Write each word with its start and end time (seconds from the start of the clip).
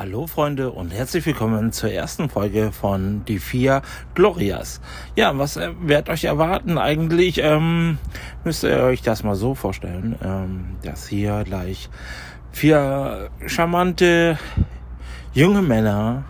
Hallo 0.00 0.26
Freunde 0.26 0.70
und 0.70 0.94
herzlich 0.94 1.26
willkommen 1.26 1.72
zur 1.72 1.92
ersten 1.92 2.30
Folge 2.30 2.72
von 2.72 3.22
Die 3.26 3.38
Vier 3.38 3.82
Glorias. 4.14 4.80
Ja, 5.14 5.36
was 5.36 5.58
äh, 5.58 5.72
wird 5.78 6.08
euch 6.08 6.24
erwarten? 6.24 6.78
Eigentlich 6.78 7.36
ähm, 7.42 7.98
müsst 8.42 8.64
ihr 8.64 8.78
euch 8.78 9.02
das 9.02 9.24
mal 9.24 9.34
so 9.34 9.54
vorstellen, 9.54 10.16
ähm, 10.24 10.78
dass 10.82 11.06
hier 11.06 11.44
gleich 11.44 11.90
vier 12.50 13.28
charmante 13.44 14.38
junge 15.34 15.60
Männer 15.60 16.24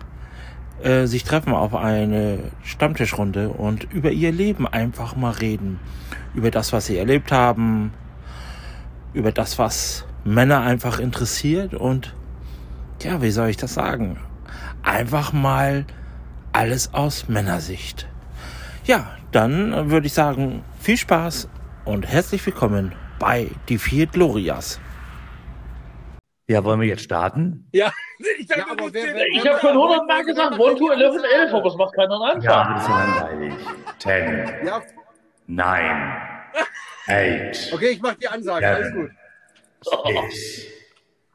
äh, 0.83 1.05
sich 1.05 1.23
treffen 1.23 1.53
auf 1.53 1.73
eine 1.73 2.39
Stammtischrunde 2.63 3.47
und 3.47 3.85
über 3.93 4.11
ihr 4.11 4.33
Leben 4.33 4.67
einfach 4.67 5.15
mal 5.15 5.31
reden. 5.31 5.79
Über 6.33 6.51
das, 6.51 6.73
was 6.73 6.87
sie 6.87 6.97
erlebt 6.97 7.31
haben, 7.31 7.93
über 9.13 9.31
das, 9.31 9.57
was 9.57 10.05
Männer 10.25 10.59
einfach 10.59 10.99
interessiert 10.99 11.73
und 11.73 12.13
ja, 13.03 13.21
wie 13.21 13.31
soll 13.31 13.49
ich 13.49 13.57
das 13.57 13.73
sagen? 13.73 14.19
Einfach 14.83 15.33
mal 15.33 15.85
alles 16.53 16.93
aus 16.93 17.27
Männersicht. 17.27 18.07
Ja, 18.85 19.17
dann 19.31 19.89
würde 19.89 20.07
ich 20.07 20.13
sagen, 20.13 20.63
viel 20.79 20.97
Spaß 20.97 21.47
und 21.85 22.07
herzlich 22.07 22.45
willkommen 22.45 22.93
bei 23.19 23.49
Die 23.69 23.77
Vier 23.77 24.07
Glorias. 24.07 24.79
Ja, 26.47 26.63
wollen 26.63 26.81
wir 26.81 26.87
jetzt 26.87 27.03
starten? 27.03 27.67
Ja, 27.71 27.91
ich 28.37 28.49
ja, 28.49 28.57
ich 28.57 29.47
habe 29.47 29.59
schon 29.59 29.71
100 29.71 30.07
Mal 30.07 30.25
gesagt, 30.25 30.53
1 30.53 30.79
to 30.79 30.91
11, 30.91 31.23
11, 31.23 31.53
aber 31.53 31.65
es 31.67 31.75
macht 31.75 31.95
keiner 31.95 32.15
einen 32.15 32.23
Anfang. 32.23 32.43
Ja, 32.43 32.73
das 32.73 32.81
ist 32.81 32.89
ja 32.89 33.05
langweilig. 33.05 33.53
10, 33.99 34.67
ja. 34.67 34.81
9, 35.47 36.13
8. 37.07 37.73
Okay, 37.73 37.89
ich 37.91 38.01
mach 38.01 38.13
die 38.15 38.27
Ansage, 38.27 38.65
seven, 38.65 38.75
alles 38.75 38.93
gut. 38.93 39.11
6, 40.29 40.67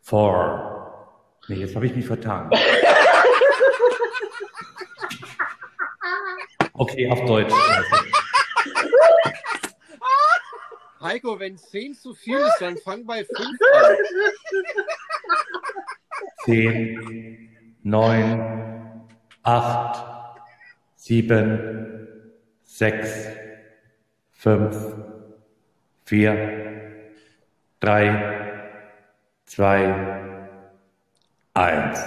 4, 0.02 0.75
Nee, 1.48 1.56
jetzt 1.56 1.76
habe 1.76 1.86
ich 1.86 1.94
mich 1.94 2.06
vertan. 2.06 2.50
Okay, 6.78 7.10
auf 7.10 7.24
Deutsch. 7.24 7.54
Heiko, 11.00 11.40
wenn 11.40 11.56
10 11.56 11.94
zu 11.94 12.12
viel 12.12 12.36
ist, 12.36 12.58
dann 12.60 12.76
fang 12.76 13.06
bei 13.06 13.24
5 13.24 13.38
an. 13.38 13.96
10, 16.44 17.76
9, 17.82 19.08
8, 19.42 20.40
7, 20.96 22.08
6, 22.64 23.28
5, 24.32 24.94
4, 26.04 27.12
3, 27.80 28.70
2, 29.46 30.15
eins. 31.56 31.98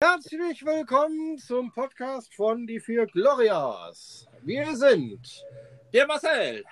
Herzlich 0.00 0.64
willkommen 0.64 1.36
zum 1.36 1.70
Podcast 1.72 2.34
von 2.34 2.66
Die 2.66 2.80
Vier 2.80 3.06
Glorias. 3.06 4.26
Wir 4.42 4.74
sind 4.74 5.44
der 5.92 6.06
Marcel, 6.06 6.64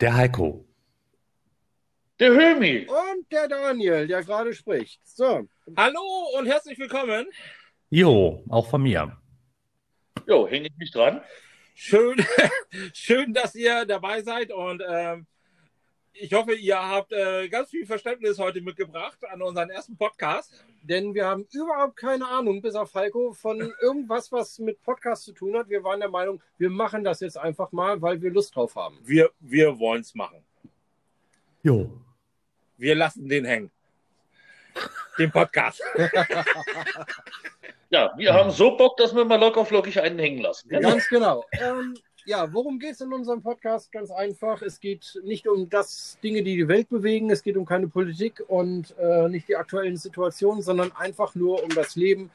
der 0.00 0.14
Heiko, 0.14 0.64
der 2.20 2.30
Hömi 2.30 2.86
und 2.86 3.32
der 3.32 3.48
Daniel, 3.48 4.06
der 4.06 4.22
gerade 4.22 4.54
spricht. 4.54 5.00
So. 5.04 5.48
Hallo 5.76 6.38
und 6.38 6.46
herzlich 6.46 6.78
willkommen. 6.78 7.26
Jo, 7.90 8.44
auch 8.48 8.70
von 8.70 8.82
mir. 8.82 9.21
Jo, 10.26 10.46
hänge 10.46 10.68
ich 10.68 10.76
mich 10.76 10.90
dran. 10.90 11.20
Schön, 11.74 12.24
schön, 12.92 13.32
dass 13.32 13.54
ihr 13.54 13.84
dabei 13.86 14.22
seid 14.22 14.52
und 14.52 14.82
ähm, 14.86 15.26
ich 16.14 16.32
hoffe, 16.34 16.54
ihr 16.54 16.78
habt 16.78 17.12
äh, 17.12 17.48
ganz 17.48 17.70
viel 17.70 17.86
Verständnis 17.86 18.38
heute 18.38 18.60
mitgebracht 18.60 19.18
an 19.30 19.40
unseren 19.42 19.70
ersten 19.70 19.96
Podcast. 19.96 20.64
Denn 20.82 21.14
wir 21.14 21.26
haben 21.26 21.46
überhaupt 21.52 21.96
keine 21.96 22.28
Ahnung, 22.28 22.60
bis 22.60 22.74
auf 22.74 22.90
Falco, 22.90 23.32
von 23.32 23.72
irgendwas, 23.80 24.30
was 24.30 24.58
mit 24.58 24.82
Podcast 24.82 25.24
zu 25.24 25.32
tun 25.32 25.56
hat. 25.56 25.68
Wir 25.68 25.82
waren 25.82 26.00
der 26.00 26.10
Meinung, 26.10 26.42
wir 26.58 26.70
machen 26.70 27.02
das 27.02 27.20
jetzt 27.20 27.38
einfach 27.38 27.72
mal, 27.72 28.00
weil 28.02 28.20
wir 28.20 28.30
Lust 28.30 28.54
drauf 28.54 28.76
haben. 28.76 28.98
Wir, 29.02 29.30
wir 29.40 29.78
wollen 29.78 30.02
es 30.02 30.14
machen. 30.14 30.44
Jo. 31.62 31.90
Wir 32.76 32.94
lassen 32.94 33.28
den 33.28 33.44
hängen. 33.44 33.70
Den 35.18 35.30
Podcast. 35.30 35.82
Ja, 37.92 38.10
wir 38.16 38.32
haben 38.32 38.50
so 38.50 38.74
Bock, 38.74 38.96
dass 38.96 39.14
wir 39.14 39.24
mal 39.26 39.38
locker 39.38 39.66
flockig 39.66 40.00
einen 40.00 40.18
hängen 40.18 40.40
lassen. 40.40 40.66
Genau. 40.70 40.88
Ganz 40.88 41.06
genau. 41.08 41.44
Ähm, 41.52 41.94
ja, 42.24 42.50
worum 42.50 42.78
geht 42.78 42.92
es 42.92 43.02
in 43.02 43.12
unserem 43.12 43.42
Podcast? 43.42 43.92
Ganz 43.92 44.10
einfach. 44.10 44.62
Es 44.62 44.80
geht 44.80 45.20
nicht 45.24 45.46
um 45.46 45.68
das 45.68 46.18
Dinge, 46.22 46.42
die 46.42 46.56
die 46.56 46.68
Welt 46.68 46.88
bewegen. 46.88 47.30
Es 47.30 47.42
geht 47.42 47.58
um 47.58 47.66
keine 47.66 47.88
Politik 47.88 48.42
und 48.48 48.96
äh, 48.98 49.28
nicht 49.28 49.46
die 49.46 49.56
aktuellen 49.56 49.98
Situationen, 49.98 50.62
sondern 50.62 50.90
einfach 50.92 51.34
nur 51.34 51.62
um 51.62 51.68
das 51.68 51.94
Leben 51.94 52.30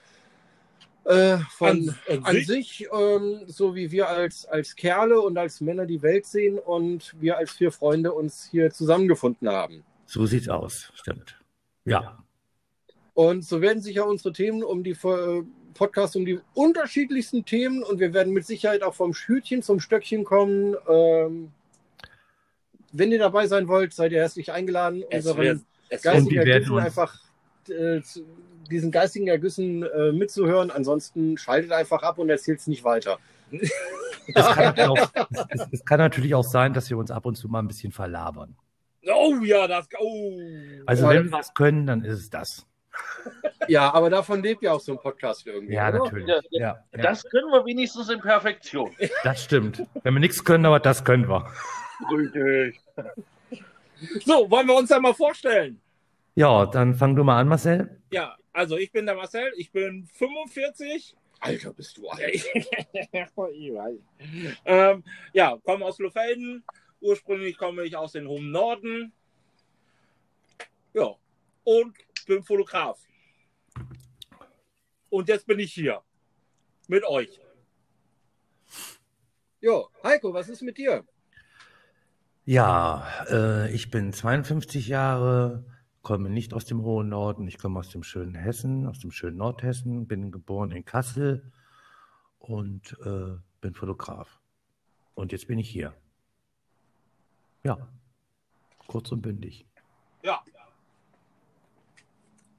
äh, 1.05 1.37
von 1.49 1.89
an, 2.07 2.17
an, 2.17 2.23
an 2.23 2.35
sich, 2.35 2.45
sich 2.47 2.87
ähm, 2.93 3.41
so 3.47 3.73
wie 3.73 3.91
wir 3.91 4.09
als, 4.09 4.45
als 4.45 4.75
Kerle 4.75 5.19
und 5.21 5.39
als 5.39 5.59
Männer 5.59 5.87
die 5.87 6.03
Welt 6.03 6.27
sehen 6.27 6.59
und 6.59 7.15
wir 7.19 7.37
als 7.37 7.53
vier 7.53 7.71
Freunde 7.71 8.13
uns 8.13 8.47
hier 8.51 8.69
zusammengefunden 8.69 9.49
haben. 9.49 9.83
So 10.05 10.27
sieht's 10.27 10.49
aus, 10.49 10.91
stimmt. 10.93 11.39
Ja. 11.85 12.23
Und 13.17 13.43
so 13.43 13.61
werden 13.61 13.81
sich 13.81 13.95
ja 13.95 14.03
unsere 14.03 14.31
Themen 14.31 14.61
um 14.61 14.83
die 14.83 14.91
äh, 14.91 15.43
Podcasts 15.73 16.15
um 16.15 16.23
die 16.23 16.39
unterschiedlichsten 16.53 17.45
Themen 17.45 17.81
und 17.81 17.99
wir 17.99 18.13
werden 18.13 18.31
mit 18.31 18.45
Sicherheit 18.45 18.83
auch 18.83 18.93
vom 18.93 19.13
Hütchen 19.13 19.63
zum 19.63 19.79
Stöckchen 19.79 20.23
kommen. 20.23 20.75
Ähm, 20.87 21.49
wenn 22.91 23.11
ihr 23.11 23.17
dabei 23.17 23.47
sein 23.47 23.67
wollt, 23.67 23.91
seid 23.91 24.11
ihr 24.11 24.19
herzlich 24.19 24.51
eingeladen, 24.51 25.03
es 25.09 25.25
unseren 25.25 25.43
wird, 25.89 26.03
geistigen 26.03 26.47
Ergüssen 26.47 26.77
einfach 26.77 27.19
äh, 27.69 28.01
diesen 28.69 28.91
geistigen 28.91 29.29
Ergüssen 29.29 29.81
äh, 29.81 30.11
mitzuhören. 30.11 30.69
Ansonsten 30.69 31.39
schaltet 31.39 31.71
einfach 31.71 32.03
ab 32.03 32.19
und 32.19 32.29
erzählt 32.29 32.59
es 32.59 32.67
nicht 32.67 32.83
weiter. 32.83 33.17
Es 33.51 34.45
kann, 34.45 34.79
auch, 34.79 35.09
es, 35.49 35.67
es 35.71 35.85
kann, 35.85 35.97
natürlich 35.97 36.35
auch 36.35 36.43
sein, 36.43 36.75
dass 36.75 36.87
wir 36.91 36.99
uns 36.99 37.09
ab 37.09 37.25
und 37.25 37.35
zu 37.35 37.47
mal 37.47 37.63
ein 37.63 37.67
bisschen 37.67 37.91
verlabern. 37.91 38.55
Oh 39.11 39.37
ja, 39.41 39.67
das. 39.67 39.87
Oh. 39.97 40.37
Also, 40.85 41.09
wenn 41.09 41.23
wir 41.23 41.31
was 41.31 41.55
können, 41.55 41.87
dann 41.87 42.03
ist 42.03 42.19
es 42.19 42.29
das. 42.29 42.67
Ja, 43.67 43.93
aber 43.93 44.09
davon 44.09 44.41
lebt 44.41 44.61
ja 44.63 44.71
auch 44.73 44.79
so 44.79 44.93
ein 44.93 44.99
Podcast 44.99 45.45
irgendwie. 45.45 45.73
Ja, 45.73 45.89
oder? 45.89 45.99
natürlich. 45.99 46.27
Ja, 46.27 46.41
ja, 46.51 46.85
das 46.91 47.23
ja. 47.23 47.29
können 47.29 47.49
wir 47.49 47.65
wenigstens 47.65 48.09
in 48.09 48.21
Perfektion. 48.21 48.95
Das 49.23 49.43
stimmt. 49.43 49.83
Wenn 50.03 50.13
wir 50.13 50.19
nichts 50.19 50.43
können, 50.43 50.65
aber 50.65 50.79
das 50.79 51.03
können 51.03 51.27
wir. 51.27 51.51
Richtig. 52.11 52.79
So, 54.23 54.49
wollen 54.49 54.67
wir 54.67 54.75
uns 54.75 54.89
da 54.89 54.99
mal 54.99 55.13
vorstellen? 55.13 55.81
Ja, 56.35 56.65
dann 56.67 56.93
fang 56.93 57.15
du 57.15 57.23
mal 57.23 57.39
an, 57.39 57.47
Marcel. 57.47 57.99
Ja, 58.11 58.37
also 58.53 58.77
ich 58.77 58.91
bin 58.91 59.05
der 59.05 59.15
Marcel, 59.15 59.51
ich 59.57 59.71
bin 59.71 60.07
45. 60.13 61.15
Alter, 61.39 61.73
bist 61.73 61.97
du 61.97 62.07
alt. 62.07 62.45
ähm, 64.65 65.03
ja, 65.33 65.57
komme 65.63 65.85
aus 65.85 65.99
Lofelden. 65.99 66.63
Ursprünglich 66.99 67.57
komme 67.57 67.83
ich 67.83 67.95
aus 67.95 68.13
dem 68.13 68.27
hohen 68.27 68.51
Norden. 68.51 69.13
Ja, 70.93 71.15
und 71.63 71.93
bin 72.27 72.43
Fotograf. 72.43 72.99
Und 75.09 75.29
jetzt 75.29 75.47
bin 75.47 75.59
ich 75.59 75.73
hier 75.73 76.03
mit 76.87 77.03
euch. 77.05 77.39
Jo, 79.59 79.89
Heiko, 80.03 80.33
was 80.33 80.49
ist 80.49 80.61
mit 80.61 80.77
dir? 80.77 81.03
Ja, 82.45 83.07
äh, 83.29 83.73
ich 83.73 83.89
bin 83.89 84.13
52 84.13 84.87
Jahre, 84.87 85.65
komme 86.01 86.29
nicht 86.29 86.53
aus 86.53 86.65
dem 86.65 86.81
hohen 86.81 87.09
Norden, 87.09 87.47
ich 87.47 87.57
komme 87.57 87.79
aus 87.79 87.89
dem 87.89 88.03
schönen 88.03 88.35
Hessen, 88.35 88.85
aus 88.85 88.99
dem 88.99 89.11
schönen 89.11 89.37
Nordhessen, 89.37 90.07
bin 90.07 90.31
geboren 90.31 90.71
in 90.71 90.85
Kassel 90.85 91.51
und 92.39 92.97
äh, 93.03 93.37
bin 93.59 93.73
Fotograf. 93.73 94.39
Und 95.15 95.31
jetzt 95.31 95.47
bin 95.47 95.59
ich 95.59 95.69
hier. 95.69 95.93
Ja, 97.63 97.89
kurz 98.87 99.11
und 99.11 99.21
bündig. 99.21 99.65
Ja, 100.23 100.41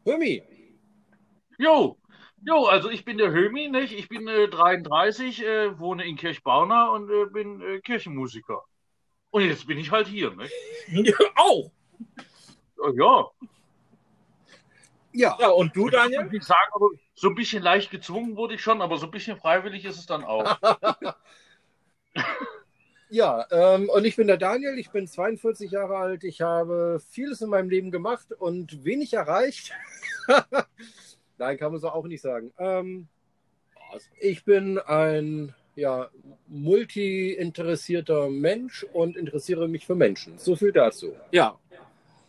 Hömi. 0.08 0.42
Jo, 1.58 1.98
jo, 2.46 2.64
also 2.64 2.88
ich 2.88 3.04
bin 3.04 3.18
der 3.18 3.30
Hömi, 3.30 3.68
nicht? 3.68 3.92
Ich 3.92 4.08
bin 4.08 4.26
äh, 4.26 4.48
33, 4.48 5.44
äh, 5.44 5.78
wohne 5.78 6.06
in 6.06 6.16
Kirchbauna 6.16 6.88
und 6.88 7.10
äh, 7.10 7.26
bin 7.26 7.60
äh, 7.60 7.80
Kirchenmusiker. 7.80 8.64
Und 9.30 9.42
jetzt 9.42 9.66
bin 9.66 9.76
ich 9.76 9.90
halt 9.90 10.06
hier, 10.06 10.34
nicht? 10.34 10.52
Ja, 10.88 11.14
auch. 11.36 11.70
Ja. 12.94 13.26
Ja. 15.12 15.36
Ja, 15.40 15.48
und 15.48 15.76
du, 15.76 15.90
Daniel? 15.90 16.28
Ich 16.32 16.44
sagen, 16.44 16.70
aber 16.72 16.88
so 17.14 17.28
ein 17.28 17.34
bisschen 17.34 17.62
leicht 17.62 17.90
gezwungen 17.90 18.36
wurde 18.36 18.54
ich 18.54 18.62
schon, 18.62 18.80
aber 18.80 18.96
so 18.96 19.06
ein 19.06 19.10
bisschen 19.10 19.36
freiwillig 19.36 19.84
ist 19.84 19.98
es 19.98 20.06
dann 20.06 20.24
auch. 20.24 20.56
Ja, 23.10 23.46
ähm, 23.50 23.88
und 23.88 24.04
ich 24.04 24.16
bin 24.16 24.26
der 24.26 24.36
Daniel, 24.36 24.78
ich 24.78 24.90
bin 24.90 25.06
42 25.06 25.70
Jahre 25.70 25.96
alt, 25.96 26.24
ich 26.24 26.42
habe 26.42 27.00
vieles 27.10 27.40
in 27.40 27.48
meinem 27.48 27.70
Leben 27.70 27.90
gemacht 27.90 28.32
und 28.32 28.84
wenig 28.84 29.14
erreicht. 29.14 29.72
Nein, 31.38 31.56
kann 31.56 31.72
man 31.72 31.80
so 31.80 31.88
auch 31.88 32.06
nicht 32.06 32.20
sagen. 32.20 32.52
Ähm, 32.58 33.08
ich 34.20 34.44
bin 34.44 34.78
ein 34.78 35.54
ja, 35.74 36.10
multi-interessierter 36.48 38.28
Mensch 38.28 38.84
und 38.92 39.16
interessiere 39.16 39.68
mich 39.68 39.86
für 39.86 39.94
Menschen. 39.94 40.36
So 40.36 40.56
viel 40.56 40.72
dazu. 40.72 41.14
Ja. 41.30 41.58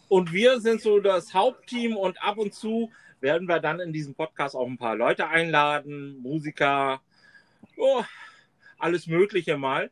Und 0.07 0.31
wir 0.31 0.61
sind 0.61 0.81
so 0.81 0.99
das 0.99 1.33
Hauptteam 1.33 1.97
und 1.97 2.21
ab 2.21 2.37
und 2.37 2.53
zu 2.53 2.91
werden 3.19 3.47
wir 3.47 3.59
dann 3.59 3.79
in 3.79 3.91
diesem 3.91 4.15
Podcast 4.15 4.55
auch 4.55 4.67
ein 4.67 4.77
paar 4.77 4.95
Leute 4.95 5.27
einladen, 5.27 6.19
Musiker, 6.21 7.01
oh, 7.75 8.03
alles 8.77 9.07
Mögliche 9.07 9.57
mal. 9.57 9.91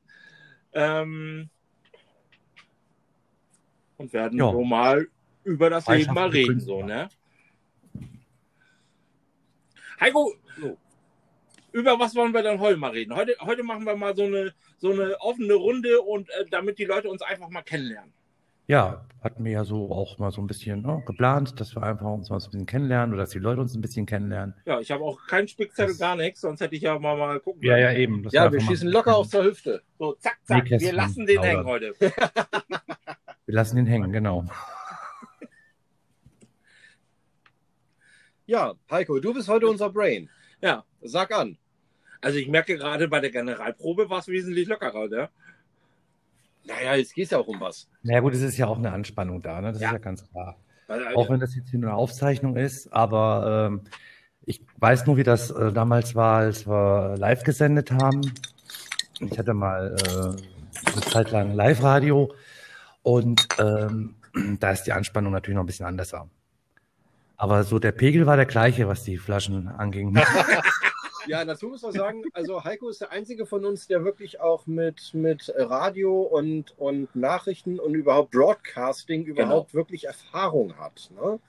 Ähm, 0.74 1.50
und 3.98 4.14
werden 4.14 4.38
Ja. 4.40 4.52
so 4.52 4.64
mal 4.64 5.08
über 5.44 5.70
das 5.70 5.88
Leben 5.88 6.14
mal 6.14 6.30
reden, 6.30 6.60
so, 6.60 6.84
ne? 6.84 7.10
Heiko, 10.00 10.36
über 11.72 12.00
was 12.00 12.16
wollen 12.16 12.34
wir 12.34 12.44
dann 12.44 12.60
heute 12.60 12.78
mal 12.78 12.92
reden? 12.92 13.16
Heute, 13.16 13.36
heute 13.40 13.64
machen 13.64 13.86
wir 13.86 13.96
mal 13.96 14.16
so 14.16 14.24
eine, 14.24 14.54
so 14.78 14.92
eine 14.92 15.20
offene 15.22 15.54
Runde 15.54 16.02
und 16.02 16.30
äh, 16.30 16.46
damit 16.50 16.78
die 16.80 16.86
Leute 16.86 17.10
uns 17.10 17.22
einfach 17.22 17.50
mal 17.50 17.64
kennenlernen. 17.64 18.14
Ja, 18.68 19.06
hatten 19.24 19.46
wir 19.46 19.52
ja 19.54 19.64
so 19.64 19.92
auch 19.92 20.18
mal 20.20 20.32
so 20.32 20.42
ein 20.42 20.48
bisschen 20.48 20.82
ne, 20.82 21.02
geplant, 21.06 21.60
dass 21.60 21.74
wir 21.76 21.84
einfach 21.84 22.06
uns 22.08 22.30
mal 22.30 22.40
so 22.40 22.48
ein 22.48 22.52
bisschen 22.52 22.66
kennenlernen 22.66 23.14
oder 23.14 23.24
dass 23.24 23.32
die 23.32 23.40
Leute 23.40 23.62
uns 23.62 23.74
ein 23.74 23.82
bisschen 23.82 24.06
kennenlernen. 24.06 24.54
Ja, 24.66 24.80
ich 24.80 24.92
habe 24.92 25.04
auch 25.04 25.26
keinen 25.26 25.48
Spickzettel, 25.48 25.94
Das- 25.94 26.00
gar 26.00 26.16
nichts, 26.16 26.42
sonst 26.42 26.60
hätte 26.62 26.76
ich 26.76 26.82
ja 26.82 27.00
mal, 27.00 27.16
mal 27.18 27.40
gucken 27.40 27.64
Ja, 27.64 27.74
können. 27.76 27.84
ja, 27.84 27.94
eben. 27.94 28.24
dass 28.24 28.34
Ja, 28.34 28.52
wir 28.52 28.60
schießen 28.60 28.90
locker 28.90 29.16
aus 29.16 29.30
der 29.30 29.44
Hüfte. 29.46 29.82
So, 29.98 30.14
zack, 30.16 30.38
zack, 30.44 30.70
wir 30.70 30.94
lassen 30.94 31.26
den 31.26 31.42
hängen 31.42 31.66
heute. 31.66 31.94
Wir 33.46 33.56
lassen 33.56 33.78
ihn 33.78 33.86
hängen, 33.86 34.12
genau. 34.12 34.44
Ja, 38.46 38.74
Heiko, 38.92 39.20
du 39.22 39.34
bist 39.34 39.48
heute 39.48 39.68
unser 39.68 39.90
Brain. 39.90 40.30
Ja, 40.62 40.84
Sag 41.02 41.32
an. 41.32 41.58
also 42.20 42.38
ich 42.40 42.50
merke 42.50 42.76
gerade 42.76 43.08
bei 43.08 43.22
der 43.22 43.30
Generalprobe 43.32 44.10
war 44.10 44.20
es 44.20 44.28
wesentlich 44.28 44.68
lockerer, 44.68 45.08
ne? 45.08 45.30
Naja, 46.68 46.96
jetzt 46.96 47.14
geht 47.14 47.26
es 47.26 47.32
ja 47.32 47.38
auch 47.40 47.48
um 47.48 47.60
was. 47.62 47.88
Na 48.04 48.14
ja, 48.14 48.20
gut, 48.20 48.34
es 48.34 48.42
ist 48.42 48.58
ja 48.58 48.68
auch 48.68 48.78
eine 48.78 48.92
Anspannung 48.92 49.42
da, 49.42 49.62
ne? 49.62 49.72
Das 49.72 49.82
Ja. 49.82 49.88
ist 49.90 49.94
ja 49.94 50.00
ganz 50.00 50.30
klar. 50.30 50.58
Auch 51.16 51.30
wenn 51.30 51.40
das 51.40 51.56
jetzt 51.56 51.70
hier 51.70 51.80
nur 51.80 51.90
eine 51.90 51.98
Aufzeichnung 51.98 52.56
ist, 52.56 52.94
aber 52.94 53.68
ähm, 53.70 53.82
ich 54.46 54.62
weiß 54.78 55.06
nur, 55.06 55.18
wie 55.18 55.24
das 55.24 55.52
äh, 55.52 55.74
damals 55.74 56.16
war, 56.16 56.38
als 56.40 56.66
wir 56.66 57.16
live 57.18 57.44
gesendet 57.44 57.92
haben. 57.92 58.22
Ich 59.20 59.38
hatte 59.38 59.54
mal 59.54 59.96
äh, 59.98 60.92
eine 60.92 61.02
Zeit 61.02 61.32
lang 61.32 61.54
Live-Radio 61.54 62.34
und 63.02 63.48
ähm, 63.60 64.16
da 64.60 64.72
ist 64.72 64.84
die 64.84 64.94
Anspannung 64.94 65.34
natürlich 65.34 65.56
noch 65.56 65.64
ein 65.64 65.68
bisschen 65.68 65.86
anders. 65.86 66.14
Aber 67.36 67.64
so 67.66 67.80
der 67.80 67.92
Pegel 67.92 68.26
war 68.26 68.38
der 68.38 68.46
gleiche, 68.46 68.88
was 68.88 69.04
die 69.04 69.18
Flaschen 69.18 69.68
anging. 69.68 70.18
Ja, 71.28 71.44
dazu 71.46 71.68
muss 71.68 71.82
man 71.82 71.92
sagen, 71.92 72.24
also 72.34 72.64
Heiko 72.64 72.90
ist 72.90 73.02
der 73.02 73.12
einzige 73.12 73.46
von 73.46 73.66
uns, 73.66 73.88
der 73.88 74.04
wirklich 74.04 74.40
auch 74.40 74.66
mit, 74.68 75.14
mit 75.14 75.54
Radio 75.56 76.22
und, 76.22 76.78
und 76.78 77.16
Nachrichten 77.16 77.80
und 77.80 77.96
überhaupt 77.96 78.32
Broadcasting 78.32 79.26
überhaupt 79.26 79.74
wirklich 79.74 80.06
Erfahrung 80.06 80.78
hat. 80.78 81.10
Ne? 81.16 81.40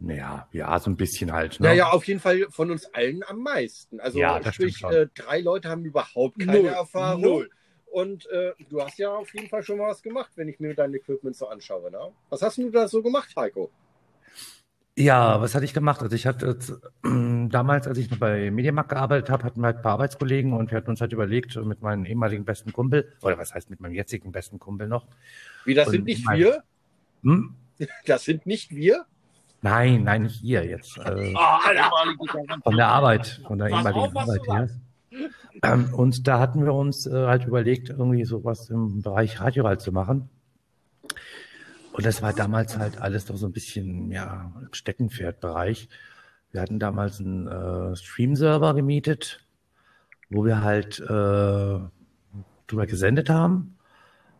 naja, 0.00 0.48
ja, 0.52 0.78
so 0.78 0.90
ein 0.90 0.96
bisschen 0.96 1.32
halt. 1.32 1.60
Ne? 1.60 1.68
Naja, 1.68 1.90
auf 1.90 2.06
jeden 2.06 2.20
Fall 2.20 2.46
von 2.50 2.70
uns 2.70 2.86
allen 2.94 3.22
am 3.26 3.40
meisten. 3.40 4.00
Also 4.00 4.18
Ja, 4.18 4.40
sprich, 4.52 4.82
äh, 4.84 5.06
drei 5.14 5.40
Leute 5.40 5.68
haben 5.68 5.84
überhaupt 5.84 6.38
keine 6.38 6.62
Null. 6.62 6.68
Erfahrung. 6.68 7.22
Null. 7.22 7.50
Und 7.86 8.26
äh, 8.30 8.52
du 8.68 8.80
hast 8.80 8.98
ja 8.98 9.14
auf 9.14 9.32
jeden 9.34 9.48
Fall 9.48 9.62
schon 9.62 9.78
mal 9.78 9.88
was 9.88 10.02
gemacht, 10.02 10.30
wenn 10.36 10.48
ich 10.48 10.60
mir 10.60 10.74
dein 10.74 10.94
Equipment 10.94 11.36
so 11.36 11.48
anschaue. 11.48 11.90
Ne? 11.90 12.12
Was 12.30 12.40
hast 12.40 12.58
du 12.58 12.70
da 12.70 12.88
so 12.88 13.02
gemacht, 13.02 13.30
Heiko? 13.36 13.70
Ja, 14.98 15.40
was 15.40 15.54
hatte 15.54 15.64
ich 15.64 15.72
gemacht? 15.72 16.02
Also 16.02 16.14
ich 16.14 16.26
hatte 16.26 16.58
äh, 17.04 17.48
damals, 17.48 17.86
als 17.86 17.96
ich 17.98 18.10
noch 18.10 18.18
bei 18.18 18.50
Mediamarkt 18.50 18.90
gearbeitet 18.90 19.30
habe, 19.30 19.44
hatten 19.44 19.60
wir 19.60 19.66
halt 19.66 19.76
ein 19.78 19.82
paar 19.82 19.92
Arbeitskollegen 19.92 20.52
und 20.52 20.70
wir 20.70 20.76
hatten 20.78 20.90
uns 20.90 21.00
halt 21.00 21.12
überlegt, 21.12 21.56
mit 21.56 21.80
meinem 21.80 22.04
ehemaligen 22.04 22.44
besten 22.44 22.72
Kumpel, 22.72 23.10
oder 23.22 23.38
was 23.38 23.54
heißt 23.54 23.70
mit 23.70 23.80
meinem 23.80 23.94
jetzigen 23.94 24.32
besten 24.32 24.58
Kumpel 24.58 24.88
noch? 24.88 25.06
Wie, 25.64 25.74
das 25.74 25.86
Und 25.86 25.92
sind 25.92 26.04
nicht 26.04 26.24
mein- 26.26 26.38
wir? 26.38 26.62
Hm? 27.22 27.54
Das 28.04 28.24
sind 28.24 28.44
nicht 28.44 28.74
wir? 28.74 29.06
Nein, 29.62 30.04
nein, 30.04 30.22
nicht 30.24 30.42
ihr 30.42 30.64
jetzt. 30.66 30.98
Äh, 30.98 31.32
Ah, 31.36 31.60
von 32.62 32.76
der 32.76 32.88
Arbeit, 32.88 33.40
von 33.46 33.58
der 33.58 33.68
ehemaligen 33.68 34.00
auf, 34.00 34.16
Arbeit 34.16 34.40
her. 34.48 34.68
Ähm, 35.62 35.94
und 35.94 36.26
da 36.28 36.38
hatten 36.40 36.64
wir 36.64 36.74
uns 36.74 37.06
äh, 37.06 37.12
halt 37.26 37.44
überlegt, 37.46 37.88
irgendwie 37.90 38.24
sowas 38.24 38.68
im 38.70 39.00
Bereich 39.02 39.40
Radio 39.40 39.64
halt 39.66 39.80
zu 39.80 39.92
machen. 39.92 40.28
Und 42.00 42.06
das 42.06 42.22
war 42.22 42.32
damals 42.32 42.78
halt 42.78 42.98
alles 42.98 43.26
doch 43.26 43.36
so 43.36 43.44
ein 43.44 43.52
bisschen, 43.52 44.10
ja, 44.10 44.54
Steckenpferdbereich. 44.72 45.90
Wir 46.50 46.62
hatten 46.62 46.78
damals 46.78 47.20
einen 47.20 47.46
äh, 47.46 47.94
Stream-Server 47.94 48.72
gemietet, 48.72 49.44
wo 50.30 50.46
wir 50.46 50.62
halt 50.62 50.98
äh, 50.98 51.78
drüber 52.66 52.86
gesendet 52.86 53.28
haben. 53.28 53.76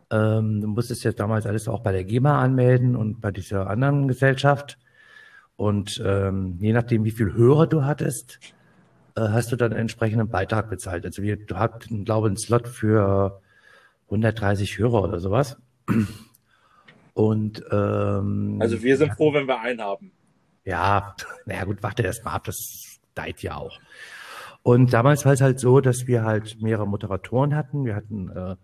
Ähm, 0.09 0.61
du 0.61 0.69
musstest 0.69 1.03
ja 1.03 1.11
damals 1.11 1.45
alles 1.45 1.67
auch 1.67 1.81
bei 1.81 1.91
der 1.91 2.03
GEMA 2.03 2.41
anmelden 2.41 2.95
und 2.95 3.21
bei 3.21 3.29
dieser 3.29 3.69
anderen 3.69 4.07
Gesellschaft. 4.07 4.79
Und 5.55 6.01
ähm, 6.03 6.57
je 6.61 6.73
nachdem, 6.73 7.03
wie 7.03 7.11
viel 7.11 7.31
Hörer 7.31 7.67
du 7.67 7.85
hattest, 7.85 8.39
äh, 9.15 9.21
hast 9.21 9.51
du 9.51 9.55
dann 9.55 9.71
einen 9.71 9.81
entsprechenden 9.81 10.29
Beitrag 10.29 10.71
bezahlt. 10.71 11.05
Also 11.05 11.21
wir 11.21 11.37
du 11.37 11.57
hatten, 11.57 12.05
glaube 12.05 12.25
ich, 12.25 12.31
einen 12.31 12.37
Slot 12.37 12.67
für 12.67 13.39
130 14.05 14.79
Hörer 14.79 15.03
oder 15.03 15.19
sowas. 15.19 15.57
Und 17.13 17.63
ähm, 17.71 18.57
Also 18.61 18.81
wir 18.81 18.97
sind 18.97 19.13
froh, 19.13 19.33
wenn 19.33 19.47
wir 19.47 19.59
einen 19.59 19.81
haben. 19.81 20.11
ja, 20.63 21.15
naja 21.45 21.65
gut, 21.65 21.83
warte 21.83 22.03
erst 22.03 22.23
mal 22.25 22.33
ab, 22.33 22.45
das 22.45 22.99
deit 23.13 23.41
ja 23.41 23.55
auch. 23.55 23.79
Und 24.63 24.93
damals 24.93 25.25
war 25.25 25.33
es 25.33 25.41
halt 25.41 25.59
so, 25.59 25.81
dass 25.81 26.07
wir 26.07 26.23
halt 26.23 26.61
mehrere 26.61 26.87
Moderatoren 26.87 27.55
hatten. 27.55 27.83
Wir 27.85 27.95
hatten 27.95 28.29
äh, 28.29 28.55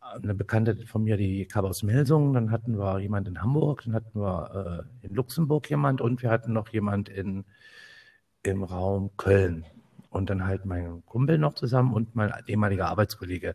eine 0.00 0.34
Bekannte 0.34 0.76
von 0.86 1.04
mir, 1.04 1.16
die 1.16 1.46
kam 1.46 1.64
aus 1.64 1.82
Melsungen, 1.82 2.34
dann 2.34 2.50
hatten 2.50 2.76
wir 2.76 2.98
jemand 2.98 3.28
in 3.28 3.40
Hamburg, 3.40 3.82
dann 3.84 3.94
hatten 3.94 4.20
wir 4.20 4.86
äh, 5.02 5.06
in 5.06 5.14
Luxemburg 5.14 5.70
jemand 5.70 6.00
und 6.00 6.22
wir 6.22 6.30
hatten 6.30 6.52
noch 6.52 6.68
jemand 6.70 7.08
in, 7.08 7.44
im 8.42 8.64
Raum 8.64 9.10
Köln. 9.16 9.64
Und 10.10 10.28
dann 10.28 10.44
halt 10.46 10.66
mein 10.66 11.02
Kumpel 11.06 11.38
noch 11.38 11.54
zusammen 11.54 11.94
und 11.94 12.14
mein 12.14 12.32
ehemaliger 12.46 12.88
Arbeitskollege. 12.88 13.54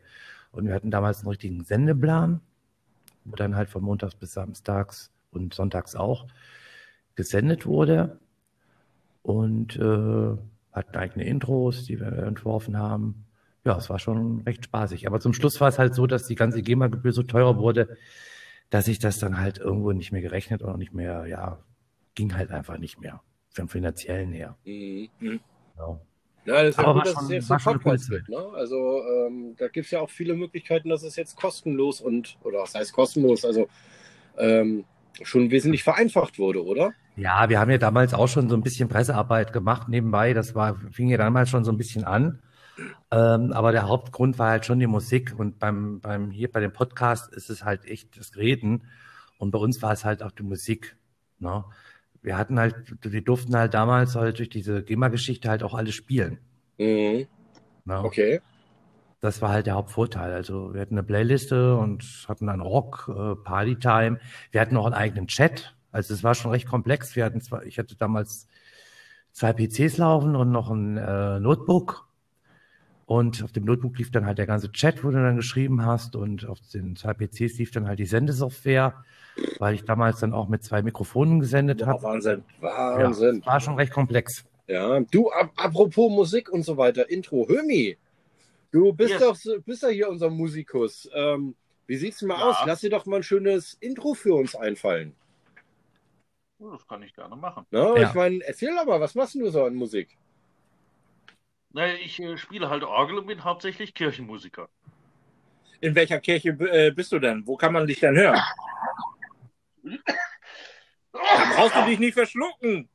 Und 0.51 0.65
wir 0.65 0.73
hatten 0.73 0.89
damals 0.89 1.19
einen 1.19 1.29
richtigen 1.29 1.63
Sendeplan, 1.63 2.41
wo 3.27 3.35
dann 3.35 3.55
halt 3.55 3.69
von 3.69 3.83
montags 3.83 4.15
bis 4.15 4.33
samstags 4.33 5.11
und 5.31 5.53
sonntags 5.53 5.95
auch 5.95 6.27
gesendet 7.15 7.65
wurde 7.65 8.19
und 9.21 9.75
äh, 9.75 10.37
hatten 10.71 10.95
eigene 10.95 11.25
Intros, 11.25 11.85
die 11.85 11.99
wir 11.99 12.11
entworfen 12.13 12.77
haben. 12.77 13.25
Ja, 13.65 13.77
es 13.77 13.89
war 13.89 13.99
schon 13.99 14.41
recht 14.41 14.65
spaßig. 14.65 15.07
Aber 15.07 15.19
zum 15.19 15.33
Schluss 15.33 15.59
war 15.59 15.67
es 15.67 15.79
halt 15.79 15.93
so, 15.93 16.07
dass 16.07 16.27
die 16.27 16.35
ganze 16.35 16.61
GEMA-Gebühr 16.61 17.11
so 17.11 17.23
teuer 17.23 17.57
wurde, 17.57 17.97
dass 18.69 18.87
ich 18.87 18.99
das 18.99 19.19
dann 19.19 19.39
halt 19.39 19.57
irgendwo 19.57 19.91
nicht 19.91 20.11
mehr 20.11 20.21
gerechnet 20.21 20.61
oder 20.61 20.77
nicht 20.77 20.93
mehr, 20.93 21.25
ja, 21.25 21.59
ging 22.15 22.35
halt 22.35 22.51
einfach 22.51 22.77
nicht 22.77 22.99
mehr. 22.99 23.21
Vom 23.49 23.67
finanziellen 23.67 24.31
her. 24.31 24.55
Mhm. 24.63 25.39
Ja. 25.77 25.99
Ja, 26.47 26.63
das 26.63 26.69
ist 26.69 26.77
ja 26.77 26.91
gut, 26.93 27.05
dass 27.05 27.13
schon- 27.13 27.23
es 27.25 27.29
jetzt 27.29 27.51
ein 27.51 27.59
Podcast 27.59 28.09
gibt. 28.09 28.29
Ne? 28.29 28.37
Also 28.55 29.03
ähm, 29.03 29.55
da 29.57 29.67
gibt 29.67 29.85
es 29.85 29.91
ja 29.91 29.99
auch 29.99 30.09
viele 30.09 30.33
Möglichkeiten, 30.33 30.89
dass 30.89 31.03
es 31.03 31.15
jetzt 31.17 31.35
kostenlos 31.35 31.99
und, 32.01 32.37
oder 32.43 32.59
was 32.59 32.73
heißt 32.73 32.93
kostenlos, 32.93 33.43
also 33.43 33.67
ähm, 34.37 34.85
schon 35.23 35.51
wesentlich 35.51 35.83
vereinfacht 35.83 36.39
wurde, 36.39 36.63
oder? 36.63 36.93
Ja, 37.17 37.49
wir 37.49 37.59
haben 37.59 37.71
ja 37.71 37.77
damals 37.79 38.13
auch 38.13 38.27
schon 38.27 38.47
so 38.49 38.55
ein 38.55 38.61
bisschen 38.61 38.87
Pressearbeit 38.87 39.51
gemacht 39.51 39.89
nebenbei. 39.89 40.33
Das 40.33 40.55
war, 40.55 40.79
fing 40.91 41.09
ja 41.09 41.17
damals 41.17 41.49
schon 41.49 41.63
so 41.65 41.71
ein 41.71 41.77
bisschen 41.77 42.03
an. 42.03 42.39
Ähm, 43.09 43.51
aber 43.51 43.71
der 43.71 43.87
Hauptgrund 43.87 44.37
war 44.37 44.51
halt 44.51 44.65
schon 44.65 44.79
die 44.79 44.87
Musik. 44.87 45.33
Und 45.37 45.57
beim, 45.59 45.99
beim, 45.99 46.29
hier 46.29 46.51
bei 46.51 46.59
dem 46.59 46.71
Podcast 46.71 47.33
ist 47.33 47.49
es 47.49 47.63
halt 47.63 47.85
echt 47.85 48.17
das 48.19 48.37
Reden. 48.37 48.83
Und 49.39 49.51
bei 49.51 49.57
uns 49.57 49.81
war 49.81 49.91
es 49.91 50.05
halt 50.05 50.21
auch 50.21 50.31
die 50.31 50.43
Musik. 50.43 50.95
Ne? 51.39 51.65
Wir 52.21 52.37
hatten 52.37 52.59
halt, 52.59 52.75
wir 53.01 53.21
durften 53.21 53.55
halt 53.55 53.73
damals 53.73 54.15
halt 54.15 54.39
durch 54.39 54.49
diese 54.49 54.83
GEMA-Geschichte 54.83 55.49
halt 55.49 55.63
auch 55.63 55.73
alles 55.73 55.95
spielen. 55.95 56.39
Mhm. 56.77 57.27
Ne? 57.85 58.03
Okay. 58.03 58.41
Das 59.19 59.41
war 59.41 59.49
halt 59.49 59.65
der 59.65 59.75
Hauptvorteil. 59.75 60.33
Also 60.33 60.73
wir 60.73 60.81
hatten 60.81 60.93
eine 60.93 61.03
Playliste 61.03 61.75
und 61.75 62.03
hatten 62.27 62.47
dann 62.47 62.61
Rock, 62.61 63.09
äh, 63.09 63.35
Partytime. 63.35 64.19
Wir 64.51 64.61
hatten 64.61 64.77
auch 64.77 64.85
einen 64.85 64.93
eigenen 64.93 65.27
Chat. 65.27 65.75
Also 65.91 66.13
es 66.13 66.23
war 66.23 66.35
schon 66.35 66.51
recht 66.51 66.67
komplex. 66.67 67.15
Wir 67.15 67.25
hatten 67.25 67.41
zwar, 67.41 67.65
ich 67.65 67.79
hatte 67.79 67.95
damals 67.95 68.47
zwei 69.31 69.53
PCs 69.53 69.97
laufen 69.97 70.35
und 70.35 70.51
noch 70.51 70.69
ein 70.69 70.97
äh, 70.97 71.39
Notebook. 71.39 72.06
Und 73.07 73.41
auf 73.41 73.53
dem 73.53 73.63
Notebook 73.63 73.97
lief 73.97 74.11
dann 74.11 74.25
halt 74.25 74.37
der 74.37 74.45
ganze 74.45 74.69
Chat, 74.69 75.01
wo 75.01 75.09
du 75.09 75.13
dann 75.23 75.37
geschrieben 75.37 75.85
hast. 75.85 76.17
Und 76.17 76.45
auf 76.45 76.59
den 76.73 76.97
zwei 76.97 77.13
PCs 77.13 77.57
lief 77.57 77.71
dann 77.71 77.87
halt 77.87 77.99
die 77.99 78.05
Sendesoftware, 78.05 79.05
weil 79.59 79.75
ich 79.75 79.85
damals 79.85 80.19
dann 80.19 80.33
auch 80.33 80.49
mit 80.49 80.61
zwei 80.63 80.81
Mikrofonen 80.81 81.39
gesendet 81.39 81.85
habe. 81.85 82.03
Wahnsinn. 82.03 82.43
Ja, 82.61 82.67
Wahnsinn. 83.05 83.45
war 83.45 83.61
schon 83.61 83.75
recht 83.75 83.93
komplex. 83.93 84.45
Ja, 84.67 84.99
du, 84.99 85.31
ap 85.31 85.51
apropos 85.55 86.11
Musik 86.11 86.49
und 86.49 86.63
so 86.63 86.75
weiter, 86.75 87.09
Intro, 87.09 87.47
Hömi, 87.47 87.97
du 88.71 88.91
bist 88.91 89.13
Ja. 89.13 89.19
doch 89.19 89.37
bist 89.65 89.83
ja 89.83 89.87
hier 89.87 90.09
unser 90.09 90.29
Musikus. 90.29 91.09
Ähm, 91.13 91.55
wie 91.85 91.95
sieht's 91.95 92.19
denn 92.19 92.27
mal 92.27 92.37
Ja. 92.39 92.49
aus? 92.49 92.57
Lass 92.65 92.81
dir 92.81 92.89
doch 92.89 93.05
mal 93.05 93.15
ein 93.17 93.23
schönes 93.23 93.75
Intro 93.79 94.15
für 94.15 94.33
uns 94.33 94.53
einfallen. 94.53 95.15
Oh, 96.59 96.71
Das 96.71 96.85
kann 96.85 97.01
ich 97.03 97.15
gerne 97.15 97.37
machen. 97.37 97.65
Ne? 97.71 97.79
Ja. 97.79 98.01
Ich 98.09 98.13
meine, 98.13 98.43
erzähl 98.43 98.75
doch 98.75 98.85
mal, 98.85 98.99
was 98.99 99.15
machst 99.15 99.35
du 99.35 99.49
so 99.49 99.63
an 99.63 99.75
Musik? 99.75 100.17
Naja, 101.71 101.93
ich 101.95 102.19
äh, 102.19 102.37
spiele 102.37 102.69
halt 102.69 102.83
Orgel 102.83 103.17
und 103.17 103.27
bin 103.27 103.43
hauptsächlich 103.43 103.93
Kirchenmusiker. 103.93 104.69
In 105.79 105.93
welcher 105.95 106.19
Kirche 106.19 106.49
äh, 106.49 106.91
bist 106.91 107.11
du 107.11 107.19
denn? 107.19 107.45
Wo 107.45 107.55
kann 107.55 107.73
man 107.73 107.85
dich 107.85 107.99
denn 107.99 108.15
hören? 108.15 108.41
Da 111.11 111.19
brauchst 111.55 111.75
du 111.75 111.85
dich 111.85 111.99
nicht 111.99 112.13
verschlucken. 112.13 112.89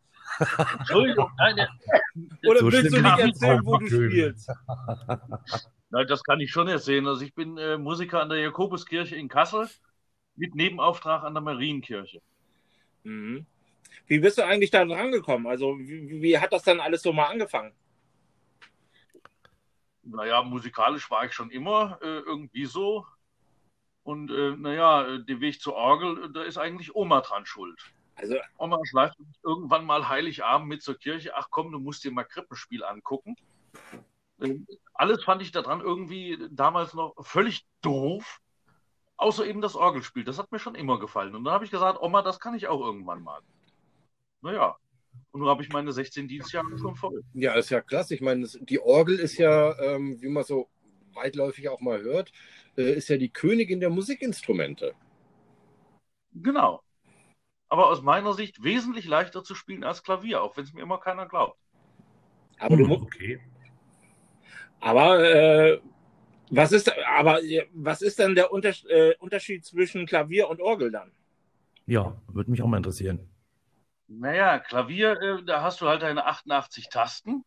Entschuldigung, 0.79 1.31
nein, 1.38 1.57
der, 1.57 1.69
Oder 2.49 2.61
So 2.61 2.73
willst 2.73 2.93
du 2.93 3.00
nicht 3.00 3.19
erzählen, 3.19 3.61
wo 3.64 3.76
du 3.76 3.87
sein. 3.87 4.11
spielst? 4.11 4.50
nein, 5.91 6.07
das 6.09 6.23
kann 6.25 6.41
ich 6.41 6.50
schon 6.50 6.69
erzählen. 6.69 7.07
Also 7.07 7.23
ich 7.25 7.35
bin 7.35 7.57
äh, 7.59 7.79
Musiker 7.79 8.21
an 8.21 8.29
der 8.31 8.38
Jakobuskirche 8.38 9.17
in 9.17 9.29
Kassel 9.29 9.69
mit 10.37 10.55
Nebenauftrag 10.55 11.23
an 11.25 11.35
der 11.35 11.43
Marienkirche. 11.43 12.21
Mhm. 13.05 13.47
Wie 14.07 14.19
bist 14.19 14.38
du 14.38 14.43
eigentlich 14.43 14.71
da 14.71 14.85
dran 14.85 15.12
gekommen? 15.12 15.47
Also, 15.47 15.79
wie, 15.79 16.23
wie 16.23 16.38
hat 16.38 16.52
das 16.52 16.62
dann 16.64 16.81
alles 16.81 17.02
so 17.02 17.12
mal 17.12 17.26
angefangen? 17.26 17.73
Naja, 20.02 20.42
musikalisch 20.42 21.11
war 21.11 21.25
ich 21.25 21.32
schon 21.32 21.50
immer 21.50 21.99
äh, 22.02 22.18
irgendwie 22.21 22.66
so. 22.66 23.06
Und 24.02 24.30
äh, 24.30 24.56
naja, 24.56 25.06
äh, 25.06 25.25
der 25.25 25.40
Weg 25.40 25.61
zur 25.61 25.75
Orgel, 25.75 26.25
äh, 26.25 26.32
da 26.32 26.42
ist 26.42 26.59
eigentlich 26.59 26.94
Oma 26.94 27.21
dran 27.21 27.47
schuld. 27.47 27.80
Also, 28.16 28.37
Oma 28.59 28.78
schleift 28.85 29.16
irgendwann 29.42 29.87
mal 29.87 30.09
Heiligabend 30.09 30.68
mit 30.68 30.82
zur 30.82 30.99
Kirche. 30.99 31.37
Ach 31.37 31.49
komm, 31.50 31.71
du 31.71 31.78
musst 31.78 32.04
dir 32.04 32.11
mal 32.11 32.25
Krippenspiel 32.25 32.85
angucken. 32.85 33.37
Ähm, 34.40 34.66
alles 34.94 35.23
fand 35.25 35.40
ich 35.42 35.52
daran 35.52 35.80
irgendwie 35.80 36.38
damals 36.50 36.94
noch 36.94 37.14
völlig 37.21 37.64
doof. 37.80 38.40
Außer 39.16 39.47
eben 39.47 39.61
das 39.61 39.76
Orgelspiel. 39.76 40.25
Das 40.25 40.38
hat 40.38 40.50
mir 40.50 40.59
schon 40.59 40.75
immer 40.75 40.99
gefallen. 40.99 41.37
Und 41.37 41.44
dann 41.44 41.54
habe 41.54 41.64
ich 41.64 41.71
gesagt, 41.71 42.00
Oma, 42.02 42.23
das 42.23 42.40
kann 42.40 42.54
ich 42.54 42.66
auch 42.66 42.80
irgendwann 42.80 43.23
mal. 43.23 43.40
Naja. 44.40 44.76
Und 45.33 45.40
nun 45.40 45.49
habe 45.49 45.62
ich 45.62 45.69
meine 45.71 45.92
16 45.92 46.28
Dienstjahre 46.28 46.78
schon 46.78 46.95
voll. 46.97 47.12
Ja, 47.35 47.54
ist 47.54 47.71
ja 47.71 47.81
klasse. 47.81 48.14
Ich 48.14 48.21
meine, 48.21 48.42
das- 48.42 48.59
die 48.61 48.81
Orgel 48.81 49.19
ist 49.19 49.38
ja, 49.38 49.78
ähm, 49.81 50.21
wie 50.23 50.28
man 50.28 50.45
so 50.45 50.69
weitläufig 51.14 51.69
auch 51.69 51.81
mal 51.81 52.00
hört, 52.02 52.33
äh, 52.76 52.92
ist 52.95 53.09
ja 53.09 53.16
die 53.16 53.28
Königin 53.31 53.81
der 53.81 53.90
Musikinstrumente. 53.90 54.95
Genau. 56.35 56.83
Aber 57.69 57.88
aus 57.90 58.02
meiner 58.02 58.35
Sicht 58.35 58.62
wesentlich 58.64 59.07
leichter 59.07 59.45
zu 59.45 59.54
spielen 59.57 59.85
als 59.85 60.02
Klavier, 60.04 60.42
auch 60.42 60.57
wenn 60.57 60.64
es 60.64 60.73
mir 60.75 60.83
immer 60.83 60.99
keiner 61.00 61.26
glaubt. 61.28 61.59
aber 62.59 62.76
du 62.78 62.85
Hm, 62.85 62.87
musst. 62.87 63.04
okay. 63.04 63.38
Aber 64.81 65.23
äh, 65.25 65.81
was 66.50 66.73
ist, 66.73 66.92
aber 67.19 67.42
äh, 67.45 67.66
was 67.75 68.02
ist 68.02 68.19
denn 68.19 68.35
der 68.35 68.50
äh, 68.52 69.14
Unterschied 69.21 69.64
zwischen 69.64 70.07
Klavier 70.07 70.49
und 70.50 70.61
Orgel 70.62 70.90
dann? 70.90 71.12
Ja, 71.87 72.21
würde 72.26 72.50
mich 72.50 72.61
auch 72.62 72.66
mal 72.66 72.78
interessieren. 72.78 73.28
Naja, 74.19 74.59
Klavier, 74.59 75.12
äh, 75.21 75.45
da 75.45 75.62
hast 75.62 75.81
du 75.81 75.88
halt 75.88 76.02
deine 76.02 76.26
88 76.26 76.88
Tasten 76.88 77.45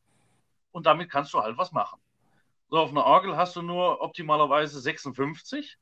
und 0.72 0.86
damit 0.86 1.10
kannst 1.10 1.34
du 1.34 1.42
halt 1.42 1.58
was 1.58 1.72
machen. 1.72 2.00
So, 2.70 2.78
auf 2.78 2.90
einer 2.90 3.06
Orgel 3.06 3.38
hast 3.38 3.56
du 3.56 3.62
nur 3.62 4.02
optimalerweise 4.02 4.80
56, 4.80 5.78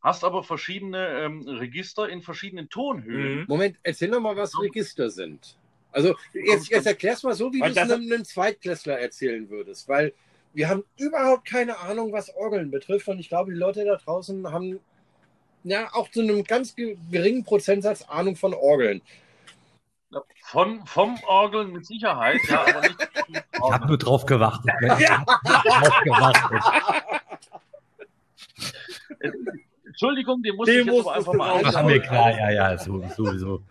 hast 0.00 0.22
aber 0.24 0.42
verschiedene 0.44 1.24
ähm, 1.24 1.42
Register 1.48 2.08
in 2.08 2.22
verschiedenen 2.22 2.68
Tonhöhen. 2.68 3.40
Mhm. 3.40 3.44
Moment, 3.48 3.76
erzähl 3.82 4.10
doch 4.10 4.20
mal, 4.20 4.36
was 4.36 4.58
Register 4.60 5.10
sind. 5.10 5.56
Also 5.90 6.14
jetzt, 6.32 6.68
jetzt 6.68 6.86
erklär's 6.86 7.22
mal 7.22 7.34
so, 7.34 7.52
wie 7.52 7.60
du 7.60 7.66
es 7.66 7.76
einem, 7.76 8.12
einem 8.12 8.24
Zweitklässler 8.24 8.98
erzählen 8.98 9.48
würdest, 9.48 9.88
weil 9.88 10.12
wir 10.52 10.68
haben 10.68 10.84
überhaupt 10.96 11.46
keine 11.46 11.78
Ahnung, 11.78 12.12
was 12.12 12.34
Orgeln 12.34 12.70
betrifft 12.70 13.08
und 13.08 13.18
ich 13.18 13.28
glaube, 13.28 13.52
die 13.52 13.58
Leute 13.58 13.84
da 13.84 13.96
draußen 13.96 14.50
haben 14.52 14.80
ja 15.64 15.92
auch 15.94 16.10
zu 16.10 16.20
einem 16.20 16.44
ganz 16.44 16.74
ge- 16.76 16.96
geringen 17.10 17.44
Prozentsatz 17.44 18.02
Ahnung 18.02 18.36
von 18.36 18.54
Orgeln. 18.54 19.02
Von, 20.42 20.86
vom 20.86 21.18
Orgeln 21.26 21.72
mit 21.72 21.86
Sicherheit, 21.86 22.40
ja, 22.48 22.60
aber 22.66 22.80
nicht. 22.82 22.96
Ich 23.28 23.60
habe 23.60 23.86
nur 23.86 23.98
drauf 23.98 24.24
gewartet. 24.26 24.70
Ne? 24.80 24.90
Hab 24.90 25.26
drauf 25.26 26.00
gewartet. 26.04 26.62
Entschuldigung, 29.86 30.42
den 30.42 30.56
muss 30.56 30.66
Den 30.66 30.88
ich 30.88 30.94
jetzt 30.94 31.06
einfach 31.08 31.32
mal 31.34 31.54
einbauen. 31.56 31.76
haben 31.76 31.88
wir 31.88 32.00
klar, 32.00 32.30
ja, 32.30 32.50
ja, 32.50 32.78
so- 32.78 33.06
sowieso. 33.16 33.62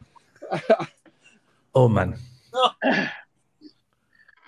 Oh 1.74 1.88
Mann. 1.88 2.20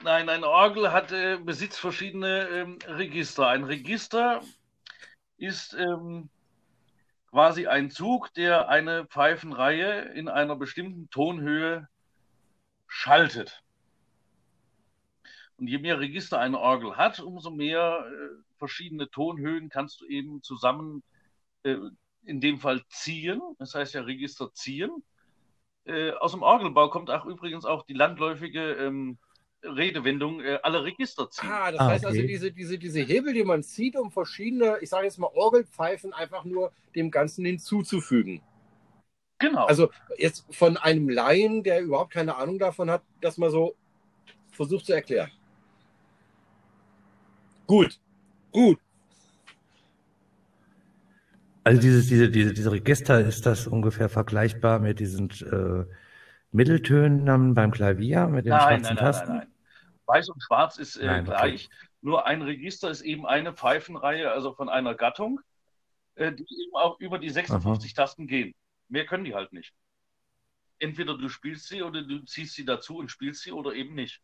Nein, 0.03 0.29
ein 0.29 0.43
Orgel 0.43 0.91
hat, 0.91 1.11
äh, 1.11 1.37
besitzt 1.37 1.79
verschiedene 1.79 2.47
ähm, 2.49 2.77
Register. 2.87 3.47
Ein 3.47 3.63
Register 3.63 4.41
ist 5.37 5.73
ähm, 5.73 6.29
quasi 7.35 7.67
ein 7.67 7.91
Zug, 7.91 8.33
der 8.35 8.69
eine 8.69 9.07
Pfeifenreihe 9.07 10.03
in 10.13 10.29
einer 10.29 10.55
bestimmten 10.55 11.09
Tonhöhe 11.09 11.89
schaltet. 12.87 13.61
Und 15.57 15.67
je 15.67 15.77
mehr 15.79 15.99
Register 15.99 16.39
eine 16.39 16.57
Orgel 16.57 16.95
hat, 16.95 17.19
umso 17.19 17.51
mehr 17.51 18.05
äh, 18.09 18.41
verschiedene 18.57 19.09
Tonhöhen 19.09 19.67
kannst 19.67 19.99
du 19.99 20.05
eben 20.05 20.43
zusammen, 20.43 21.03
äh, 21.63 21.75
in 22.23 22.39
dem 22.39 22.57
Fall 22.57 22.81
ziehen. 22.87 23.41
Das 23.59 23.75
heißt 23.75 23.95
ja 23.95 24.03
Register 24.03 24.53
ziehen. 24.53 25.03
Äh, 25.83 26.11
aus 26.11 26.31
dem 26.31 26.41
Orgelbau 26.41 26.87
kommt 26.89 27.11
auch 27.11 27.25
übrigens 27.25 27.65
auch 27.65 27.83
die 27.83 27.95
landläufige 27.95 28.75
ähm, 28.75 29.17
Redewendung, 29.63 30.41
äh, 30.41 30.59
alle 30.63 30.83
Register 30.83 31.29
ziehen. 31.29 31.49
Ah, 31.49 31.71
das 31.71 31.79
Ah, 31.81 31.87
heißt 31.89 32.05
also, 32.05 32.19
okay. 32.19 32.27
diese, 32.27 32.51
diese, 32.51 32.77
diese 32.77 32.99
Hebel, 33.01 33.33
die 33.33 33.43
man 33.43 33.63
zieht, 33.63 33.95
um 33.95 34.11
verschiedene, 34.11 34.77
ich 34.81 34.89
sage 34.89 35.05
jetzt 35.05 35.17
mal 35.17 35.29
Orgelpfeifen 35.33 36.13
einfach 36.13 36.43
nur 36.45 36.71
dem 36.95 37.11
Ganzen 37.11 37.45
hinzuzufügen. 37.45 38.41
Genau. 39.39 39.65
Also 39.65 39.89
jetzt 40.17 40.45
von 40.51 40.77
einem 40.77 41.09
Laien, 41.09 41.63
der 41.63 41.81
überhaupt 41.81 42.13
keine 42.13 42.35
Ahnung 42.35 42.59
davon 42.59 42.89
hat, 42.89 43.03
das 43.21 43.37
mal 43.37 43.49
so 43.49 43.75
versucht 44.51 44.85
zu 44.85 44.93
erklären. 44.93 45.31
Gut, 47.67 47.99
gut. 48.51 48.79
Also 51.63 51.81
dieses, 51.81 52.07
diese, 52.07 52.29
diese, 52.29 52.53
diese 52.53 52.71
Register, 52.71 53.19
ist 53.25 53.45
das 53.45 53.65
ungefähr 53.67 54.07
vergleichbar 54.09 54.79
mit 54.79 54.99
diesen 54.99 55.29
äh, 55.31 55.85
Mitteltönen 56.55 57.53
beim 57.53 57.71
Klavier, 57.71 58.27
mit 58.27 58.45
den 58.45 58.51
nein, 58.51 58.61
schwarzen 58.61 58.83
nein, 58.83 58.95
nein, 58.95 58.95
nein, 58.95 59.05
Tasten? 59.13 59.37
nein. 59.37 59.47
Weiß 60.07 60.29
und 60.29 60.41
Schwarz 60.43 60.77
ist 60.77 60.97
äh, 60.97 61.05
Nein, 61.05 61.21
okay. 61.27 61.31
gleich. 61.37 61.69
Nur 62.01 62.25
ein 62.27 62.41
Register 62.41 62.89
ist 62.89 63.01
eben 63.01 63.25
eine 63.25 63.53
Pfeifenreihe, 63.53 64.31
also 64.31 64.53
von 64.53 64.69
einer 64.69 64.93
Gattung, 64.93 65.39
äh, 66.15 66.31
die 66.31 66.43
eben 66.43 66.75
auch 66.75 66.99
über 66.99 67.17
die 67.19 67.29
56 67.29 67.93
Tasten 67.93 68.27
gehen. 68.27 68.53
Mehr 68.87 69.05
können 69.05 69.25
die 69.25 69.33
halt 69.33 69.51
nicht. 69.51 69.73
Entweder 70.77 71.17
du 71.17 71.29
spielst 71.29 71.67
sie 71.67 71.81
oder 71.81 72.03
du 72.03 72.19
ziehst 72.25 72.53
sie 72.55 72.65
dazu 72.65 72.97
und 72.97 73.09
spielst 73.09 73.41
sie 73.43 73.51
oder 73.51 73.73
eben 73.73 73.95
nicht. 73.95 74.21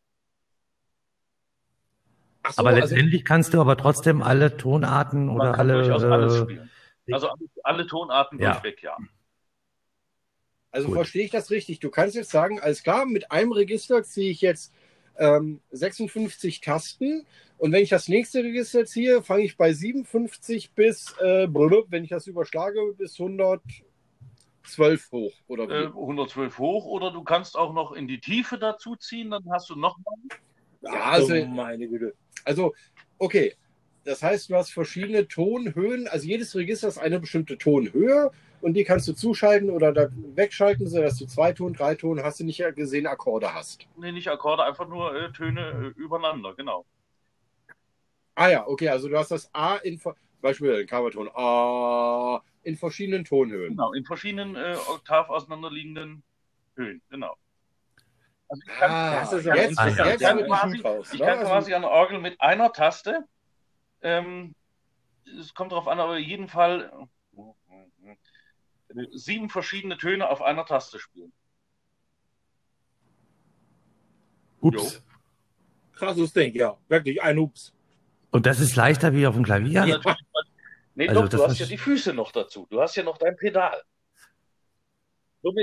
So, 2.49 2.61
Aber 2.61 2.69
also, 2.69 2.81
letztendlich 2.81 3.23
kannst 3.25 3.53
du 3.53 3.61
aber 3.61 3.77
trotzdem 3.77 4.21
alle 4.21 4.57
Tonarten 4.57 5.29
oder 5.29 5.53
durchaus 5.53 6.03
alles 6.03 6.33
alle. 6.33 6.43
spielen. 6.43 6.69
Also 7.11 7.29
alle, 7.29 7.39
alle 7.63 7.87
Tonarten 7.87 8.39
Ja. 8.39 8.53
durchweg, 8.53 8.83
ja. 8.83 8.97
Also 10.71 10.87
gut. 10.87 10.95
verstehe 10.95 11.25
ich 11.25 11.31
das 11.31 11.51
richtig? 11.51 11.79
Du 11.79 11.89
kannst 11.89 12.15
jetzt 12.15 12.31
sagen, 12.31 12.59
alles 12.59 12.83
klar, 12.83 13.05
mit 13.05 13.31
einem 13.31 13.51
Register 13.51 14.03
ziehe 14.03 14.31
ich 14.31 14.41
jetzt 14.41 14.73
ähm, 15.17 15.61
56 15.71 16.61
Tasten 16.61 17.25
und 17.57 17.71
wenn 17.71 17.83
ich 17.83 17.89
das 17.89 18.07
nächste 18.07 18.43
Register 18.43 18.85
ziehe, 18.85 19.21
fange 19.21 19.43
ich 19.43 19.57
bei 19.57 19.73
57 19.73 20.73
bis, 20.73 21.13
äh, 21.19 21.47
wenn 21.51 22.03
ich 22.03 22.09
das 22.09 22.27
überschlage, 22.27 22.79
bis 22.97 23.19
112 23.19 25.11
hoch. 25.11 25.33
Oder 25.47 25.67
wie? 25.67 25.73
Äh, 25.73 25.87
112 25.87 26.57
hoch 26.57 26.85
oder 26.85 27.11
du 27.11 27.23
kannst 27.23 27.57
auch 27.57 27.73
noch 27.73 27.91
in 27.91 28.07
die 28.07 28.19
Tiefe 28.19 28.57
dazu 28.57 28.95
ziehen, 28.95 29.31
dann 29.31 29.43
hast 29.51 29.69
du 29.69 29.75
noch 29.75 29.97
mal 29.97 30.15
ja, 30.81 31.03
also, 31.03 31.35
oh, 31.35 31.45
meine 31.45 31.87
Güte. 31.87 32.15
Also, 32.43 32.73
okay. 33.17 33.53
Das 34.03 34.23
heißt, 34.23 34.49
du 34.49 34.55
hast 34.55 34.71
verschiedene 34.71 35.27
Tonhöhen. 35.27 36.07
Also 36.07 36.27
jedes 36.27 36.55
Register 36.55 36.87
ist 36.87 36.97
eine 36.97 37.19
bestimmte 37.19 37.57
Tonhöhe 37.57 38.31
und 38.61 38.73
die 38.73 38.83
kannst 38.83 39.07
du 39.07 39.13
zuschalten 39.13 39.69
oder 39.69 39.91
da 39.93 40.07
wegschalten, 40.35 40.87
sodass 40.87 41.17
du 41.17 41.25
zwei 41.27 41.51
Ton, 41.53 41.73
drei 41.73 41.95
Ton, 41.95 42.21
hast 42.23 42.39
du 42.39 42.43
nicht 42.43 42.63
gesehen, 42.75 43.05
Akkorde 43.07 43.53
hast. 43.53 43.87
nee, 43.97 44.11
nicht 44.11 44.27
Akkorde, 44.27 44.63
einfach 44.63 44.87
nur 44.87 45.15
äh, 45.15 45.31
Töne 45.31 45.93
äh, 45.95 45.99
übereinander, 45.99 46.53
genau. 46.55 46.85
Ah 48.35 48.49
ja, 48.49 48.67
okay, 48.67 48.89
also 48.89 49.07
du 49.07 49.17
hast 49.17 49.29
das 49.31 49.49
A 49.53 49.75
in 49.77 49.99
zum 49.99 50.13
Beispiel 50.41 50.75
den 50.77 50.87
Coverton 50.87 51.29
A 51.35 52.41
in 52.63 52.77
verschiedenen 52.77 53.25
Tonhöhen. 53.25 53.69
Genau, 53.71 53.93
in 53.93 54.05
verschiedenen 54.05 54.55
äh, 54.55 54.75
Oktav 54.89 55.29
auseinanderliegenden 55.29 56.23
Höhen, 56.75 57.01
genau. 57.09 57.35
Also 58.47 58.63
ich 58.67 58.73
kann, 58.79 58.91
Ah, 58.91 59.21
jetzt, 59.21 59.33
interessant. 59.33 59.97
jetzt 60.09 60.21
Ja, 60.21 60.35
wird 60.35 60.45
die 60.45 60.49
quasi- 60.51 60.81
raus. 60.81 61.09
ich 61.13 61.19
ne? 61.19 61.25
kann 61.25 61.37
Also- 61.39 61.51
quasi 61.51 61.73
an 61.73 61.81
der 61.83 61.91
Orgel 61.91 62.19
mit 62.19 62.39
einer 62.41 62.71
Taste, 62.73 63.25
ähm, 64.01 64.55
es 65.39 65.53
kommt 65.53 65.71
darauf 65.71 65.87
an, 65.87 65.99
aber 65.99 66.17
in 66.17 66.25
jedem 66.25 66.47
Fall 66.47 66.91
sieben 69.11 69.49
verschiedene 69.49 69.97
Töne 69.97 70.29
auf 70.29 70.41
einer 70.41 70.65
Taste 70.65 70.99
spielen. 70.99 71.31
Ups. 74.59 75.01
Krasses 75.93 76.33
Ding, 76.33 76.53
ja. 76.53 76.77
Wirklich 76.87 77.21
ein 77.21 77.37
Ups. 77.39 77.73
Und 78.31 78.45
das 78.45 78.59
ist 78.59 78.75
leichter 78.75 79.13
wie 79.13 79.27
auf 79.27 79.35
dem 79.35 79.43
Klavier? 79.43 79.85
Ja. 79.85 80.15
Nee, 80.93 81.07
Also 81.07 81.21
doch, 81.21 81.29
du 81.29 81.43
hast 81.43 81.59
ja 81.59 81.65
die 81.65 81.77
Füße 81.77 82.13
noch 82.13 82.31
dazu. 82.31 82.67
Du 82.69 82.81
hast 82.81 82.95
ja 82.95 83.03
noch 83.03 83.17
dein 83.17 83.35
Pedal. 83.35 83.81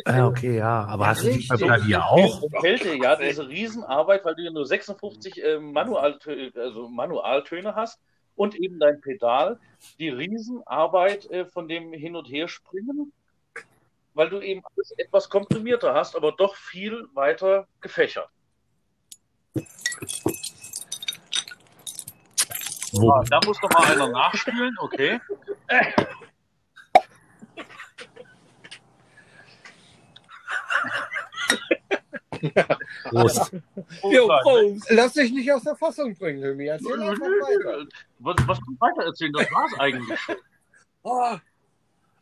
Ah, 0.06 0.26
okay, 0.26 0.56
ja. 0.56 0.86
Aber 0.86 1.04
Ja, 1.04 1.10
hast 1.10 1.24
du 1.24 1.32
dich 1.32 1.46
beim. 1.48 1.58
Klavier 1.58 2.04
auch? 2.04 2.42
Fällt 2.60 2.84
dir 2.84 2.96
ja 2.96 3.14
diese 3.14 3.46
Riesenarbeit, 3.46 4.24
weil 4.24 4.34
du 4.34 4.42
ja 4.42 4.50
nur 4.50 4.66
56 4.66 5.42
äh, 5.42 5.58
Manualtö 5.60 6.50
also 6.56 6.88
Manualtöne 6.88 7.74
hast 7.74 8.00
und 8.38 8.54
eben 8.54 8.78
dein 8.78 9.00
Pedal, 9.00 9.58
die 9.98 10.08
Riesenarbeit 10.08 11.28
äh, 11.30 11.44
von 11.46 11.68
dem 11.68 11.92
Hin- 11.92 12.16
und 12.16 12.26
Herspringen, 12.26 13.12
weil 14.14 14.30
du 14.30 14.40
eben 14.40 14.62
alles 14.74 14.92
etwas 14.92 15.28
komprimierter 15.28 15.92
hast, 15.92 16.16
aber 16.16 16.32
doch 16.32 16.54
viel 16.54 17.08
weiter 17.14 17.66
gefächert. 17.80 18.30
Wo? 22.92 23.22
Da 23.28 23.40
muss 23.44 23.60
doch 23.60 23.70
mal 23.70 23.92
einer 23.92 24.08
nachspielen, 24.08 24.74
okay. 24.80 25.20
Prost. 33.10 33.52
Jo, 34.10 34.28
Prost. 34.42 34.86
Lass 34.90 35.12
dich 35.14 35.32
nicht 35.32 35.50
aus 35.52 35.62
der 35.62 35.76
Fassung 35.76 36.14
bringen, 36.14 36.42
Hümi. 36.42 36.66
Erzähl 36.66 37.00
einfach 37.00 37.20
weiter. 37.26 37.86
Was, 38.20 38.36
was 38.46 38.58
du 38.58 38.76
weiter 38.78 39.04
erzählen, 39.06 39.32
das 39.32 39.50
war's 39.52 39.72
eigentlich. 39.78 40.18
Oh, 41.04 41.36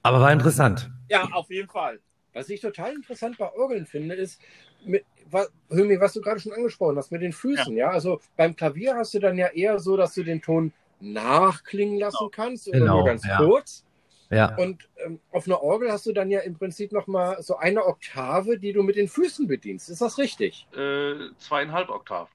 Aber 0.02 0.20
war 0.20 0.30
interessant. 0.30 0.90
Ja, 1.08 1.24
auf 1.32 1.50
jeden 1.50 1.68
Fall. 1.68 1.98
was 2.34 2.48
ich 2.50 2.60
total 2.60 2.92
interessant 2.94 3.36
bei 3.38 3.50
Orgeln 3.54 3.86
finde, 3.86 4.14
ist, 4.14 4.40
mit, 4.84 5.04
wa, 5.30 5.46
Hümi, 5.70 5.98
was 5.98 6.12
du 6.12 6.20
gerade 6.20 6.38
schon 6.38 6.52
angesprochen 6.52 6.96
hast, 6.98 7.10
mit 7.10 7.22
den 7.22 7.32
Füßen. 7.32 7.74
Ja. 7.76 7.90
Also 7.90 8.20
beim 8.36 8.54
Klavier 8.54 8.94
hast 8.94 9.14
du 9.14 9.18
dann 9.18 9.38
ja 9.38 9.48
eher 9.48 9.80
so, 9.80 9.96
dass 9.96 10.14
du 10.14 10.22
den 10.22 10.40
Ton 10.42 10.72
nachklingen 11.00 11.98
lassen 11.98 12.28
kannst 12.30 12.68
oder 12.68 12.78
Genau, 12.78 12.96
nur 12.98 13.06
ganz 13.06 13.26
ja. 13.26 13.38
kurz. 13.38 13.84
Ja. 14.30 14.56
Und 14.56 14.88
ähm, 15.04 15.20
auf 15.30 15.46
einer 15.46 15.62
Orgel 15.62 15.92
hast 15.92 16.06
du 16.06 16.12
dann 16.12 16.30
ja 16.30 16.40
im 16.40 16.54
Prinzip 16.56 16.92
nochmal 16.92 17.42
so 17.42 17.56
eine 17.56 17.84
Oktave, 17.84 18.58
die 18.58 18.72
du 18.72 18.82
mit 18.82 18.96
den 18.96 19.08
Füßen 19.08 19.46
bedienst. 19.46 19.88
Ist 19.88 20.00
das 20.00 20.18
richtig? 20.18 20.66
Äh, 20.72 21.30
zweieinhalb 21.38 21.90
Oktaven. 21.90 22.32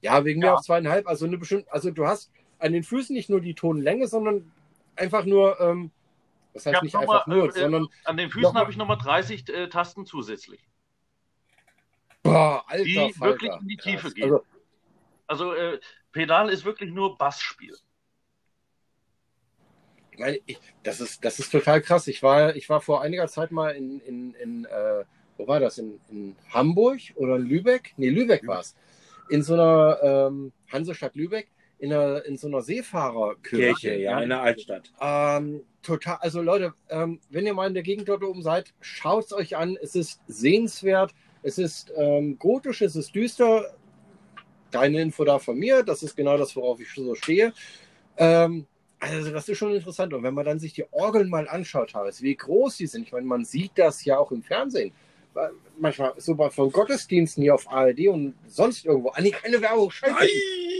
Ja, 0.00 0.24
wegen 0.24 0.40
mir 0.40 0.46
Ja. 0.46 0.54
auf 0.54 0.62
zweieinhalb. 0.62 1.08
Also 1.08 1.26
eine 1.26 1.38
bestimmte, 1.38 1.72
also 1.72 1.90
du 1.90 2.06
hast 2.06 2.30
an 2.58 2.72
den 2.72 2.84
Füßen 2.84 3.14
nicht 3.14 3.30
nur 3.30 3.40
die 3.40 3.54
Tonlänge, 3.54 4.06
sondern 4.06 4.52
einfach 4.96 5.24
nur, 5.24 5.60
ähm, 5.60 5.90
das 6.54 6.66
heißt 6.66 6.82
nicht 6.82 6.94
einfach 6.96 7.26
mal, 7.26 7.36
nur, 7.36 7.48
äh, 7.48 7.60
sondern 7.60 7.88
An 8.04 8.16
den 8.16 8.30
Füßen 8.30 8.54
habe 8.54 8.70
ich 8.70 8.76
nochmal 8.76 8.98
30 8.98 9.48
äh, 9.48 9.68
Tasten 9.68 10.06
zusätzlich. 10.06 10.60
boah, 12.22 12.64
alter 12.66 12.84
Die 12.84 13.12
Falter. 13.12 13.40
wirklich 13.40 13.52
in 13.60 13.68
die 13.68 13.76
Tiefe 13.76 14.02
Krass. 14.02 14.14
gehen. 14.14 14.24
Also, 14.24 14.44
Also 15.26 15.52
äh, 15.54 15.80
Pedal 16.12 16.48
ist 16.48 16.64
wirklich 16.64 16.90
nur 16.90 17.18
Bassspiel. 17.18 17.76
Weil 20.18 20.40
ich, 20.46 20.58
das 20.82 21.00
ist, 21.00 21.24
das 21.24 21.38
ist 21.38 21.50
total 21.50 21.80
krass. 21.80 22.06
Ich 22.08 22.22
war, 22.22 22.56
ich 22.56 22.68
war 22.68 22.80
vor 22.80 23.02
einiger 23.02 23.28
Zeit 23.28 23.52
mal 23.52 23.70
in, 23.70 24.00
in, 24.00 24.34
in 24.34 24.64
äh, 24.64 25.04
wo 25.38 25.46
war 25.46 25.60
das? 25.60 25.78
In, 25.78 26.00
in 26.10 26.36
Hamburg 26.52 27.00
oder 27.14 27.36
in 27.36 27.42
Lübeck? 27.42 27.94
Nee, 27.96 28.10
Lübeck 28.10 28.46
war 28.46 28.60
es. 28.60 28.74
In 29.30 29.42
so 29.42 29.54
einer 29.54 29.98
ähm, 30.02 30.52
Hansestadt 30.70 31.14
Lübeck, 31.14 31.48
in, 31.78 31.92
einer, 31.92 32.24
in 32.24 32.36
so 32.36 32.48
einer 32.48 32.60
Seefahrerkirche. 32.60 33.74
Kirche, 33.74 33.96
ja, 33.96 34.20
in 34.20 34.30
der 34.30 34.42
Altstadt. 34.42 34.90
Ähm, 35.00 35.62
total, 35.82 36.16
also 36.20 36.42
Leute, 36.42 36.74
ähm, 36.90 37.20
wenn 37.30 37.46
ihr 37.46 37.54
mal 37.54 37.68
in 37.68 37.74
der 37.74 37.82
Gegend 37.82 38.08
dort 38.08 38.24
oben 38.24 38.42
seid, 38.42 38.74
schaut 38.80 39.26
es 39.26 39.32
euch 39.32 39.56
an. 39.56 39.78
Es 39.80 39.94
ist 39.94 40.20
sehenswert. 40.26 41.14
Es 41.42 41.56
ist 41.56 41.92
ähm, 41.96 42.38
gotisch, 42.38 42.82
es 42.82 42.96
ist 42.96 43.14
düster. 43.14 43.74
Keine 44.72 45.00
Info 45.00 45.24
da 45.24 45.38
von 45.38 45.56
mir. 45.56 45.84
Das 45.84 46.02
ist 46.02 46.16
genau 46.16 46.36
das, 46.36 46.56
worauf 46.56 46.80
ich 46.80 46.92
so 46.92 47.14
stehe. 47.14 47.52
Ähm, 48.16 48.66
also 49.00 49.30
das 49.30 49.48
ist 49.48 49.58
schon 49.58 49.74
interessant. 49.74 50.12
Und 50.14 50.22
wenn 50.22 50.34
man 50.34 50.44
dann 50.44 50.58
sich 50.58 50.72
die 50.72 50.84
Orgeln 50.92 51.28
mal 51.28 51.48
anschaut, 51.48 51.94
Harris, 51.94 52.22
wie 52.22 52.34
groß 52.34 52.76
die 52.76 52.86
sind. 52.86 53.02
Ich 53.06 53.12
meine, 53.12 53.26
man 53.26 53.44
sieht 53.44 53.72
das 53.76 54.04
ja 54.04 54.18
auch 54.18 54.30
im 54.32 54.42
Fernsehen. 54.42 54.92
Weil 55.34 55.52
Manchmal 55.78 56.14
so 56.16 56.34
bei 56.34 56.50
von 56.50 56.72
Gottesdiensten 56.72 57.42
hier 57.42 57.54
auf 57.54 57.70
ARD 57.70 58.08
und 58.08 58.34
sonst 58.46 58.84
irgendwo. 58.84 59.10
Ah, 59.10 59.20
nee, 59.20 59.30
keine 59.30 59.60
Werbung, 59.60 59.90
scheiße. 59.90 60.28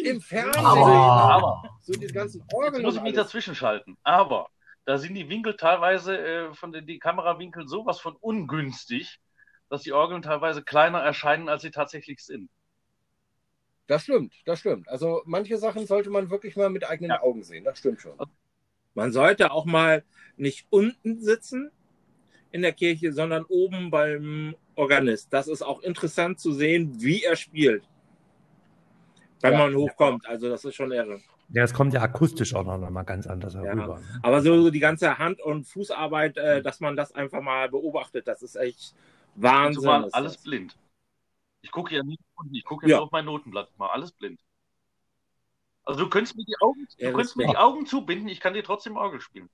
Im 0.04 0.20
Fernsehen. 0.20 0.64
Aber- 0.64 0.86
Aber 0.86 1.62
So 1.82 1.92
die 1.92 2.06
ganzen 2.08 2.40
jetzt 2.40 2.52
Orgeln 2.54 2.82
muss 2.82 2.96
ich 2.96 3.02
mich 3.02 3.14
dazwischen 3.14 3.54
schalten. 3.54 3.96
Aber 4.02 4.48
da 4.86 4.98
sind 4.98 5.14
die 5.14 5.28
Winkel 5.28 5.56
teilweise 5.56 6.18
äh, 6.18 6.54
von 6.54 6.72
den 6.72 6.86
die 6.86 6.98
Kamerawinkel 6.98 7.68
sowas 7.68 8.00
von 8.00 8.16
ungünstig, 8.16 9.18
dass 9.70 9.82
die 9.82 9.92
Orgeln 9.92 10.22
teilweise 10.22 10.62
kleiner 10.62 10.98
erscheinen, 11.00 11.48
als 11.48 11.62
sie 11.62 11.70
tatsächlich 11.70 12.20
sind. 12.24 12.48
Das 13.88 14.02
stimmt, 14.04 14.34
das 14.44 14.60
stimmt. 14.60 14.88
Also 14.88 15.22
manche 15.24 15.56
Sachen 15.56 15.86
sollte 15.86 16.10
man 16.10 16.30
wirklich 16.30 16.54
mal 16.56 16.68
mit 16.70 16.88
eigenen 16.88 17.10
Ja. 17.10 17.22
Augen 17.22 17.42
sehen. 17.42 17.64
Das 17.64 17.78
stimmt 17.78 18.00
schon. 18.00 18.12
Man 18.94 19.12
sollte 19.12 19.50
auch 19.50 19.64
mal 19.64 20.04
nicht 20.36 20.66
unten 20.70 21.20
sitzen 21.20 21.70
in 22.52 22.62
der 22.62 22.72
Kirche, 22.72 23.12
sondern 23.12 23.44
oben 23.44 23.90
beim 23.90 24.54
Organist. 24.74 25.32
Das 25.32 25.48
ist 25.48 25.62
auch 25.62 25.80
interessant 25.80 26.38
zu 26.38 26.52
sehen, 26.52 27.00
wie 27.00 27.22
er 27.24 27.34
spielt. 27.34 27.82
Wenn 29.40 29.52
Ja. 29.52 29.58
man 29.58 29.74
hochkommt. 29.74 30.26
Also 30.28 30.48
das 30.48 30.64
ist 30.64 30.74
schon 30.74 30.92
irre. 30.92 31.20
Ja, 31.50 31.62
es 31.64 31.72
kommt 31.72 31.94
ja 31.94 32.02
akustisch 32.02 32.54
auch 32.54 32.64
noch 32.64 32.90
mal 32.90 33.04
ganz 33.04 33.26
anders 33.26 33.54
herüber. 33.54 34.02
Aber 34.22 34.42
so, 34.42 34.60
so 34.64 34.70
die 34.70 34.80
ganze 34.80 35.16
Hand- 35.18 35.40
und 35.40 35.64
Fußarbeit, 35.64 36.36
äh, 36.36 36.62
dass 36.62 36.80
man 36.80 36.94
das 36.94 37.12
einfach 37.12 37.40
mal 37.40 37.70
beobachtet, 37.70 38.28
das 38.28 38.42
ist 38.42 38.56
echt 38.56 38.94
Wahnsinn. 39.34 40.04
Ist 40.04 40.14
alles 40.14 40.34
das. 40.34 40.42
blind. 40.42 40.76
Ich 41.62 41.70
gucke 41.70 41.94
ja 41.94 42.02
nicht 42.02 42.20
unten, 42.36 42.54
ich 42.54 42.64
gucke 42.64 42.86
ja, 42.86 42.90
Ja. 42.92 42.96
nur 42.98 43.06
auf 43.06 43.12
mein 43.12 43.24
Notenblatt. 43.24 43.76
Mal 43.78 43.88
alles 43.88 44.12
blind. 44.12 44.40
Also 45.84 46.00
du 46.04 46.10
könntest 46.10 46.36
mir 46.36 46.44
die 46.44 46.56
Augen, 46.60 46.86
du 46.98 47.04
Ja, 47.04 47.12
könntest 47.12 47.36
mir 47.36 47.46
die 47.46 47.56
Augen 47.56 47.86
zubinden, 47.86 48.28
ich 48.28 48.40
kann 48.40 48.54
dir 48.54 48.62
trotzdem 48.62 48.96
Orgel 48.96 49.20
spielen. 49.20 49.48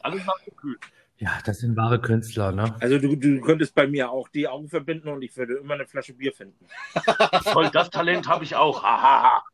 Alles 0.00 0.24
nach 0.24 0.44
Gefühl. 0.44 0.78
Ja, 1.18 1.38
das 1.44 1.58
sind 1.60 1.76
wahre 1.76 2.00
Künstler, 2.00 2.52
ne? 2.52 2.76
Also 2.80 2.98
du, 2.98 3.16
du 3.16 3.40
könntest 3.40 3.74
bei 3.74 3.86
mir 3.86 4.10
auch 4.10 4.28
die 4.28 4.48
Augen 4.48 4.68
verbinden 4.68 5.08
und 5.08 5.22
ich 5.22 5.36
würde 5.36 5.54
immer 5.54 5.74
eine 5.74 5.86
Flasche 5.86 6.12
Bier 6.14 6.32
finden. 6.32 6.66
Toll, 7.44 7.70
das 7.72 7.90
Talent 7.90 8.26
habe 8.28 8.44
ich 8.44 8.56
auch. 8.56 8.82
Hahaha. 8.82 9.44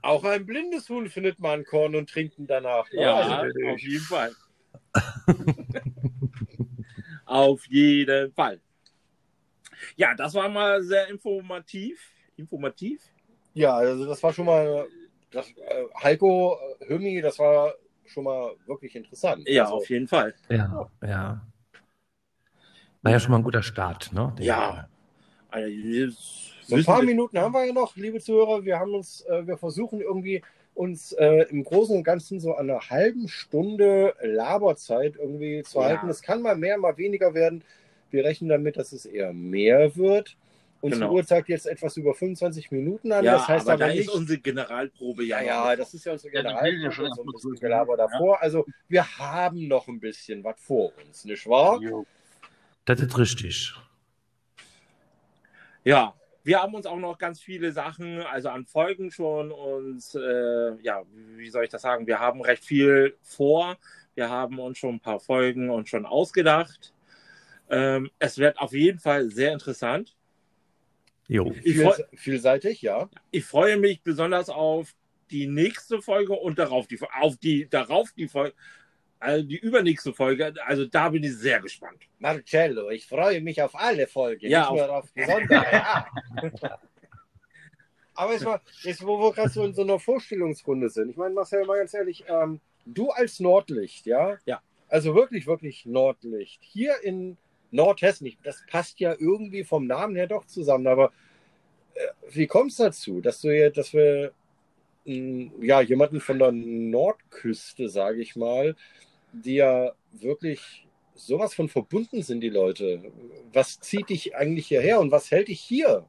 Auch 0.00 0.24
ein 0.24 0.46
blindes 0.46 0.88
Huhn 0.88 1.08
findet 1.08 1.40
man 1.40 1.64
Korn 1.64 1.96
und 1.96 2.08
trinkt 2.08 2.38
ihn 2.38 2.46
danach. 2.46 2.90
ne? 2.92 3.02
Ja, 3.02 3.16
Also, 3.16 3.58
auf 3.68 3.80
jeden 3.80 4.04
Fall. 4.04 4.34
auf 7.26 7.66
jeden 7.66 8.32
Fall. 8.32 8.60
Ja, 9.96 10.14
das 10.14 10.34
war 10.34 10.48
mal 10.48 10.82
sehr 10.82 11.08
informativ. 11.08 12.10
Informativ? 12.36 13.00
ja, 13.58 13.74
also 13.74 14.06
das 14.06 14.22
war 14.22 14.32
schon 14.32 14.46
mal, 14.46 14.86
das, 15.30 15.48
äh, 15.48 15.84
Heiko, 16.02 16.56
äh, 16.80 16.88
Hümi, 16.88 17.20
das 17.20 17.38
war 17.38 17.74
schon 18.06 18.24
mal 18.24 18.52
wirklich 18.66 18.94
interessant. 18.94 19.48
Ja, 19.48 19.64
also, 19.64 19.76
auf 19.76 19.90
jeden 19.90 20.06
Fall. 20.06 20.34
Ja, 20.48 20.88
ja. 21.02 21.40
War 23.02 23.12
ja 23.12 23.20
schon 23.20 23.32
mal 23.32 23.38
ein 23.38 23.44
guter 23.44 23.62
Start, 23.62 24.12
ne? 24.12 24.32
Ja. 24.38 24.88
Also, 25.50 25.70
So 26.62 26.76
ein 26.76 26.84
paar 26.84 27.02
Minuten 27.02 27.38
haben 27.38 27.52
wir 27.52 27.64
ja 27.64 27.72
noch, 27.72 27.96
liebe 27.96 28.20
Zuhörer. 28.20 28.64
Wir 28.64 28.78
haben 28.78 28.94
uns, 28.94 29.22
äh, 29.22 29.46
wir 29.46 29.56
versuchen 29.56 30.00
irgendwie 30.00 30.42
uns 30.78 31.12
äh, 31.12 31.42
im 31.50 31.64
Großen 31.64 31.96
und 31.96 32.04
Ganzen 32.04 32.38
so 32.38 32.54
an 32.54 32.70
einer 32.70 32.88
halben 32.88 33.26
Stunde 33.26 34.14
Laberzeit 34.22 35.16
irgendwie 35.16 35.64
zu 35.64 35.78
Ja. 35.80 35.86
halten. 35.86 36.08
Es 36.08 36.22
kann 36.22 36.40
mal 36.40 36.56
mehr, 36.56 36.78
mal 36.78 36.96
weniger 36.96 37.34
werden. 37.34 37.64
Wir 38.10 38.24
rechnen 38.24 38.48
damit, 38.48 38.76
dass 38.76 38.92
es 38.92 39.04
eher 39.04 39.32
mehr 39.32 39.96
wird. 39.96 40.36
Unsere 40.80 41.00
Genau. 41.06 41.14
Uhr 41.14 41.26
zeigt 41.26 41.48
jetzt 41.48 41.66
etwas 41.66 41.96
über 41.96 42.14
25 42.14 42.70
Minuten 42.70 43.10
an. 43.10 43.24
Ja, 43.24 43.32
das 43.32 43.48
heißt 43.48 43.66
aber 43.66 43.72
aber, 43.74 43.86
da 43.88 43.92
nicht. 43.92 44.08
ist 44.08 44.10
unsere 44.10 44.38
Generalprobe 44.38 45.24
ja, 45.24 45.40
ja. 45.40 45.70
ja, 45.70 45.76
das 45.76 45.92
ist 45.94 46.06
ja 46.06 46.12
unsere 46.12 46.30
die 46.30 46.36
bilden 46.36 46.52
ja 46.52 46.88
Generalprobe 46.90 47.32
schon 47.40 47.54
so 47.54 47.60
Gelaber 47.60 47.98
ja. 47.98 48.06
davor. 48.06 48.40
Also 48.40 48.64
wir 48.88 49.18
haben 49.18 49.66
noch 49.66 49.88
ein 49.88 49.98
bisschen 49.98 50.44
was 50.44 50.60
vor 50.60 50.92
uns, 51.04 51.24
nicht 51.24 51.44
wahr? 51.48 51.80
Das 52.84 53.00
ist 53.00 53.18
richtig. 53.18 53.74
Ja, 55.84 56.14
wir 56.48 56.62
haben 56.62 56.74
uns 56.74 56.86
auch 56.86 56.96
noch 56.96 57.18
ganz 57.18 57.42
viele 57.42 57.72
Sachen, 57.72 58.22
also 58.22 58.48
an 58.48 58.64
Folgen 58.64 59.10
schon 59.10 59.52
uns, 59.52 60.14
äh, 60.14 60.80
ja, 60.80 61.02
wie 61.36 61.50
soll 61.50 61.64
ich 61.64 61.68
das 61.68 61.82
sagen? 61.82 62.06
Wir 62.06 62.20
haben 62.20 62.40
recht 62.40 62.64
viel 62.64 63.18
vor. 63.20 63.76
Wir 64.14 64.30
haben 64.30 64.58
uns 64.58 64.78
schon 64.78 64.94
ein 64.94 65.00
paar 65.00 65.20
Folgen 65.20 65.68
und 65.68 65.90
schon 65.90 66.06
ausgedacht. 66.06 66.94
Ähm, 67.68 68.10
es 68.18 68.38
wird 68.38 68.58
auf 68.60 68.72
jeden 68.72 68.98
Fall 68.98 69.30
sehr 69.30 69.52
interessant. 69.52 70.16
Jo. 71.26 71.52
Ich, 71.62 71.74
Viel, 71.74 71.82
freu, 71.82 72.02
vielseitig, 72.14 72.80
ja. 72.80 73.10
ich 73.30 73.44
freue 73.44 73.76
mich 73.76 74.00
besonders 74.00 74.48
auf 74.48 74.94
die 75.30 75.48
nächste 75.48 76.00
Folge 76.00 76.32
und 76.32 76.58
darauf 76.58 76.86
die, 76.86 76.98
auf 77.20 77.36
die, 77.36 77.68
darauf 77.68 78.12
die 78.12 78.26
Folge, 78.26 78.54
also 79.20 79.46
die 79.46 79.58
übernächste 79.58 80.12
Folge. 80.12 80.54
Also 80.64 80.86
da 80.86 81.08
bin 81.08 81.24
ich 81.24 81.36
sehr 81.36 81.60
gespannt. 81.60 81.98
Marcello, 82.18 82.90
ich 82.90 83.06
freue 83.06 83.40
mich 83.40 83.60
auf 83.62 83.74
alle 83.74 84.06
Folgen, 84.06 84.48
Ja, 84.48 84.70
nicht 84.70 84.80
nur 84.80 84.90
auf. 84.92 85.08
Aber 88.14 88.32
jetzt, 88.32 88.44
mal, 88.44 88.60
jetzt 88.82 89.06
wo 89.06 89.18
wir 89.20 89.32
gerade 89.32 89.48
so 89.50 89.64
in 89.64 89.74
so 89.74 89.82
einer 89.82 90.00
Vorstellungsrunde 90.00 90.90
sind, 90.90 91.10
ich 91.10 91.16
meine, 91.16 91.34
Marcel, 91.34 91.64
mal 91.64 91.78
ganz 91.78 91.94
ehrlich, 91.94 92.24
ähm, 92.26 92.60
du 92.84 93.10
als 93.10 93.38
Nordlicht, 93.38 94.06
ja? 94.06 94.38
Ja. 94.44 94.60
Also 94.88 95.14
wirklich, 95.14 95.46
wirklich 95.46 95.86
Nordlicht. 95.86 96.60
Hier 96.62 96.96
in 97.04 97.36
Nordhessen, 97.70 98.36
das 98.42 98.64
passt 98.68 98.98
ja 98.98 99.14
irgendwie 99.16 99.62
vom 99.62 99.86
Namen 99.86 100.16
her 100.16 100.26
doch 100.26 100.46
zusammen, 100.46 100.88
aber 100.88 101.12
äh, 101.94 102.08
wie 102.30 102.48
kommt 102.48 102.72
es 102.72 102.78
dazu, 102.78 103.20
dass 103.20 103.40
du 103.40 103.52
hier, 103.52 103.70
dass 103.70 103.92
wir 103.92 104.32
m, 105.04 105.52
ja, 105.60 105.80
jemanden 105.80 106.20
von 106.20 106.38
der 106.38 106.50
Nordküste, 106.52 107.88
sage 107.88 108.20
ich 108.20 108.36
mal, 108.36 108.74
die 109.32 109.56
ja 109.56 109.92
wirklich 110.12 110.86
sowas 111.14 111.54
von 111.54 111.68
verbunden 111.68 112.22
sind, 112.22 112.40
die 112.40 112.48
Leute. 112.48 113.12
Was 113.52 113.80
zieht 113.80 114.08
dich 114.08 114.36
eigentlich 114.36 114.68
hierher 114.68 115.00
und 115.00 115.10
was 115.10 115.30
hält 115.30 115.48
dich 115.48 115.60
hier? 115.60 116.06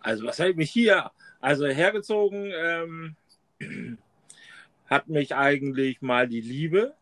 Also 0.00 0.24
was 0.24 0.38
hält 0.38 0.56
mich 0.56 0.70
hier? 0.70 1.10
Also 1.40 1.66
hergezogen 1.66 2.52
ähm, 2.56 3.16
hat 4.86 5.08
mich 5.08 5.34
eigentlich 5.34 6.02
mal 6.02 6.28
die 6.28 6.40
Liebe, 6.40 6.94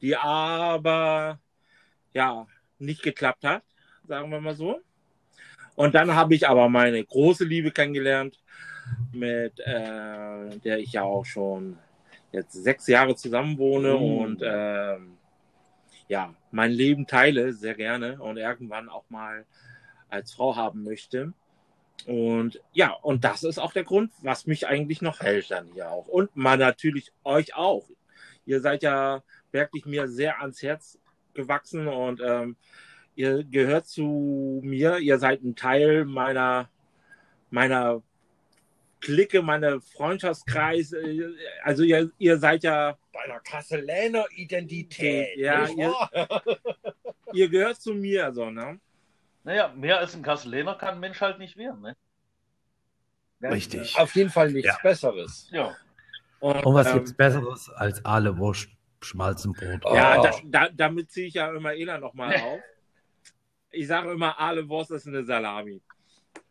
die 0.00 0.16
aber 0.16 1.38
ja 2.12 2.46
nicht 2.78 3.02
geklappt 3.02 3.44
hat, 3.44 3.62
sagen 4.06 4.30
wir 4.30 4.40
mal 4.40 4.54
so. 4.54 4.80
Und 5.74 5.94
dann 5.94 6.14
habe 6.14 6.34
ich 6.34 6.48
aber 6.48 6.68
meine 6.68 7.04
große 7.04 7.44
Liebe 7.44 7.70
kennengelernt, 7.70 8.42
mit 9.12 9.60
äh, 9.60 10.58
der 10.64 10.78
ich 10.78 10.92
ja 10.92 11.02
auch 11.02 11.24
schon 11.24 11.78
jetzt 12.32 12.52
sechs 12.52 12.86
Jahre 12.86 13.16
zusammen 13.16 13.58
wohne 13.58 13.94
Mhm. 13.94 14.18
und 14.18 14.42
ähm, 14.44 15.18
ja, 16.08 16.34
mein 16.50 16.72
Leben 16.72 17.06
teile 17.06 17.52
sehr 17.52 17.74
gerne 17.74 18.20
und 18.20 18.36
irgendwann 18.38 18.88
auch 18.88 19.04
mal 19.10 19.44
als 20.08 20.32
Frau 20.32 20.56
haben 20.56 20.82
möchte. 20.84 21.32
Und 22.06 22.60
ja, 22.72 22.92
und 22.92 23.24
das 23.24 23.42
ist 23.42 23.58
auch 23.58 23.72
der 23.72 23.84
Grund, 23.84 24.12
was 24.22 24.46
mich 24.46 24.66
eigentlich 24.66 25.02
noch 25.02 25.20
hält 25.20 25.50
dann 25.50 25.66
hier 25.74 25.90
auch. 25.90 26.06
Und 26.06 26.34
mal 26.36 26.56
natürlich 26.56 27.12
euch 27.24 27.54
auch. 27.54 27.88
Ihr 28.46 28.60
seid 28.60 28.82
ja 28.82 29.22
wirklich 29.52 29.84
mir 29.84 30.08
sehr 30.08 30.40
ans 30.40 30.62
Herz 30.62 30.98
gewachsen 31.34 31.88
und 31.88 32.20
ähm, 32.24 32.56
ihr 33.14 33.44
gehört 33.44 33.86
zu 33.86 34.60
mir. 34.64 34.98
Ihr 34.98 35.18
seid 35.18 35.42
ein 35.42 35.56
Teil 35.56 36.04
meiner, 36.06 36.70
meiner 37.50 38.02
Clique, 39.00 39.42
meiner 39.42 39.80
Freundschaftskreis. 39.80 40.92
Äh, 40.92 41.22
Also 41.62 41.82
ihr, 41.82 42.10
ihr 42.18 42.38
seid 42.38 42.62
ja, 42.64 42.96
Deiner 43.12 43.40
Kasseläner 43.40 44.26
Identität. 44.36 45.36
Ja, 45.38 45.68
wahr? 45.68 46.10
ihr 47.32 47.48
gehört 47.48 47.80
zu 47.80 47.94
mir, 47.94 48.32
so, 48.32 48.50
ne? 48.50 48.78
Naja, 49.44 49.72
mehr 49.74 49.98
als 49.98 50.14
ein 50.14 50.22
Kasseläner 50.22 50.74
kann 50.76 50.94
ein 50.94 51.00
Mensch 51.00 51.20
halt 51.20 51.38
nicht 51.38 51.56
werden. 51.56 51.80
Ne? 51.80 51.96
Richtig. 53.42 53.96
Auf 53.98 54.14
jeden 54.14 54.30
Fall 54.30 54.50
nichts 54.52 54.68
Ja. 54.68 54.78
Besseres. 54.82 55.48
Ja. 55.50 55.76
Und, 56.40 56.64
Und 56.66 56.74
was 56.74 56.86
ähm, 56.88 56.94
gibt's 56.94 57.12
Besseres 57.14 57.68
als 57.70 58.04
Aale 58.04 58.36
Wurst, 58.38 58.68
Schmalzenbrot? 59.00 59.84
Ja, 59.92 60.20
Oh. 60.20 60.22
da, 60.22 60.32
da, 60.44 60.68
damit 60.72 61.10
ziehe 61.10 61.26
ich 61.28 61.34
ja 61.34 61.50
immer 61.52 61.72
Ela 61.74 61.98
nochmal 61.98 62.34
auf. 62.36 62.60
Ich 63.70 63.86
sage 63.86 64.12
immer, 64.12 64.38
Aale 64.38 64.68
Wurst 64.68 64.90
ist 64.90 65.06
eine 65.06 65.24
Salami. 65.24 65.80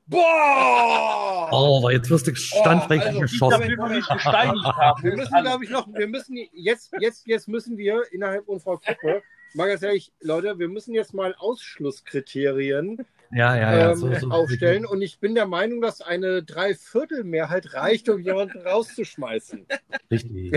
Boah! 0.07 1.49
Oh, 1.51 1.89
jetzt 1.89 2.09
wirst 2.09 2.27
du 2.27 2.35
standrechtlich 2.35 3.07
also, 3.07 3.19
geschossen. 3.19 3.61
Wir 3.61 3.89
nicht 3.89 4.09
gesteinigt 4.09 4.65
haben. 4.65 5.03
Wir 5.03 5.15
müssen, 5.17 5.41
glaube 5.41 5.63
ich, 5.65 5.69
noch, 5.69 5.87
wir 5.93 6.07
müssen 6.07 6.37
jetzt, 6.53 6.93
jetzt, 6.99 7.27
jetzt 7.27 7.47
müssen 7.49 7.77
wir 7.77 8.03
innerhalb 8.11 8.47
unserer 8.47 8.77
Gruppe, 8.77 9.21
mal 9.53 9.67
ganz 9.67 9.81
ehrlich, 9.81 10.13
Leute, 10.21 10.57
wir 10.59 10.69
müssen 10.69 10.93
jetzt 10.93 11.13
mal 11.13 11.35
Ausschlusskriterien 11.37 13.05
Ja, 13.31 13.55
ja, 13.55 13.77
ja. 13.77 13.91
ähm, 13.91 13.95
so, 13.97 14.13
so, 14.13 14.29
aufstellen. 14.29 14.85
Und 14.85 15.01
ich 15.01 15.19
bin 15.19 15.35
der 15.35 15.45
Meinung, 15.45 15.81
dass 15.81 16.01
eine 16.01 16.43
Dreiviertelmehrheit 16.43 17.73
reicht, 17.73 18.07
um 18.09 18.19
jemanden 18.19 18.59
rauszuschmeißen. 18.65 19.67
Richtig. 20.09 20.51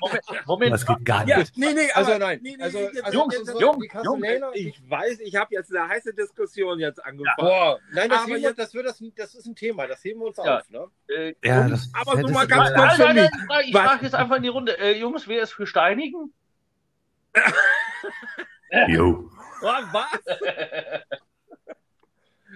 Moment, 0.00 0.22
Moment. 0.46 0.72
Das 0.72 0.86
geht 0.86 1.04
gar 1.04 1.24
nicht. 1.24 1.36
Ja, 1.36 1.44
nee, 1.56 1.74
nee, 1.74 1.90
Also 1.92 2.16
nein, 2.18 2.40
nee, 2.42 2.56
nee, 2.56 2.62
also, 2.62 2.78
also 3.02 3.18
Jungs, 3.18 3.36
also, 3.38 3.60
Jungs, 3.60 3.88
Kasseläner, 3.88 4.50
Ich 4.54 4.80
weiß, 4.88 5.20
ich 5.20 5.36
habe 5.36 5.54
jetzt 5.54 5.74
eine 5.74 5.88
heiße 5.88 6.14
Diskussion 6.14 6.78
jetzt 6.78 7.04
angefangen. 7.04 7.36
Boah, 7.38 7.78
nein, 7.92 8.08
das, 8.08 8.22
Aber 8.22 8.36
jetzt- 8.36 8.58
das, 8.58 8.72
wird 8.74 8.86
das, 8.86 9.02
das 9.16 9.34
ist 9.34 9.46
ein 9.46 9.54
Thema, 9.54 9.86
das 9.86 10.02
heben 10.02 10.20
wir 10.20 10.26
uns 10.28 10.38
Ja. 10.38 10.58
auf. 10.58 10.70
Ne? 10.70 10.86
Äh, 11.08 11.34
Ja, 11.44 11.66
Jungs, 11.66 11.90
das 11.92 12.06
aber 12.06 12.20
so 12.20 12.28
mal 12.28 12.46
ganz 12.46 12.72
kurz- 12.74 12.98
nein, 12.98 12.98
nein, 12.98 13.16
nein, 13.16 13.24
mich. 13.40 13.48
nein, 13.48 13.64
ich 13.66 13.72
frage 13.76 14.04
jetzt 14.04 14.14
einfach 14.14 14.36
in 14.36 14.42
die 14.42 14.48
Runde. 14.48 14.78
Äh, 14.78 14.98
Jungs, 14.98 15.28
wer 15.28 15.42
ist 15.42 15.52
für 15.52 15.66
Steinigen? 15.66 16.32
Jo. 18.88 19.28
Was? 19.62 20.06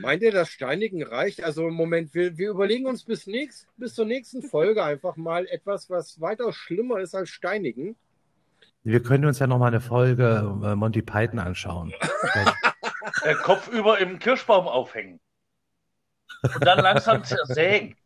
Meint 0.04 0.22
ihr, 0.22 0.32
das 0.32 0.50
Steinigen 0.50 1.02
reicht? 1.02 1.42
Also 1.42 1.66
im 1.66 1.74
Moment, 1.74 2.14
wir, 2.14 2.36
wir 2.36 2.50
überlegen 2.50 2.86
uns 2.86 3.04
bis, 3.04 3.26
nächst, 3.26 3.66
bis 3.76 3.94
zur 3.94 4.04
nächsten 4.04 4.42
Folge 4.42 4.84
einfach 4.84 5.16
mal 5.16 5.46
etwas, 5.46 5.88
was 5.88 6.20
weitaus 6.20 6.56
schlimmer 6.56 7.00
ist 7.00 7.14
als 7.14 7.30
Steinigen. 7.30 7.96
Wir 8.82 9.02
können 9.02 9.24
uns 9.24 9.38
ja 9.38 9.46
noch 9.46 9.58
mal 9.58 9.68
eine 9.68 9.80
Folge 9.80 10.58
äh, 10.62 10.74
Monty 10.74 11.00
Python 11.00 11.38
anschauen. 11.38 11.94
Kopf 13.42 13.68
über 13.68 13.98
im 13.98 14.18
Kirschbaum 14.18 14.68
aufhängen. 14.68 15.20
Und 16.42 16.66
dann 16.66 16.80
langsam 16.80 17.24
zersägen. 17.24 17.96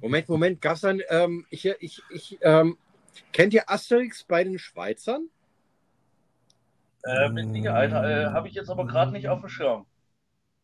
Moment, 0.00 0.28
Moment, 0.28 0.60
gab's 0.60 0.82
dann, 0.82 1.00
ähm, 1.08 1.44
ich, 1.50 1.66
ich, 1.66 2.02
ich, 2.10 2.38
ähm, 2.42 2.78
kennt 3.32 3.52
ihr 3.54 3.68
Asterix 3.68 4.22
bei 4.24 4.44
den 4.44 4.58
Schweizern? 4.58 5.28
Äh, 7.08 7.28
mit 7.30 7.52
Sicherheit 7.52 7.90
äh, 7.92 8.26
habe 8.26 8.48
ich 8.48 8.54
jetzt 8.54 8.70
aber 8.70 8.86
gerade 8.86 9.12
nicht 9.12 9.28
auf 9.28 9.40
dem 9.40 9.48
Schirm. 9.48 9.86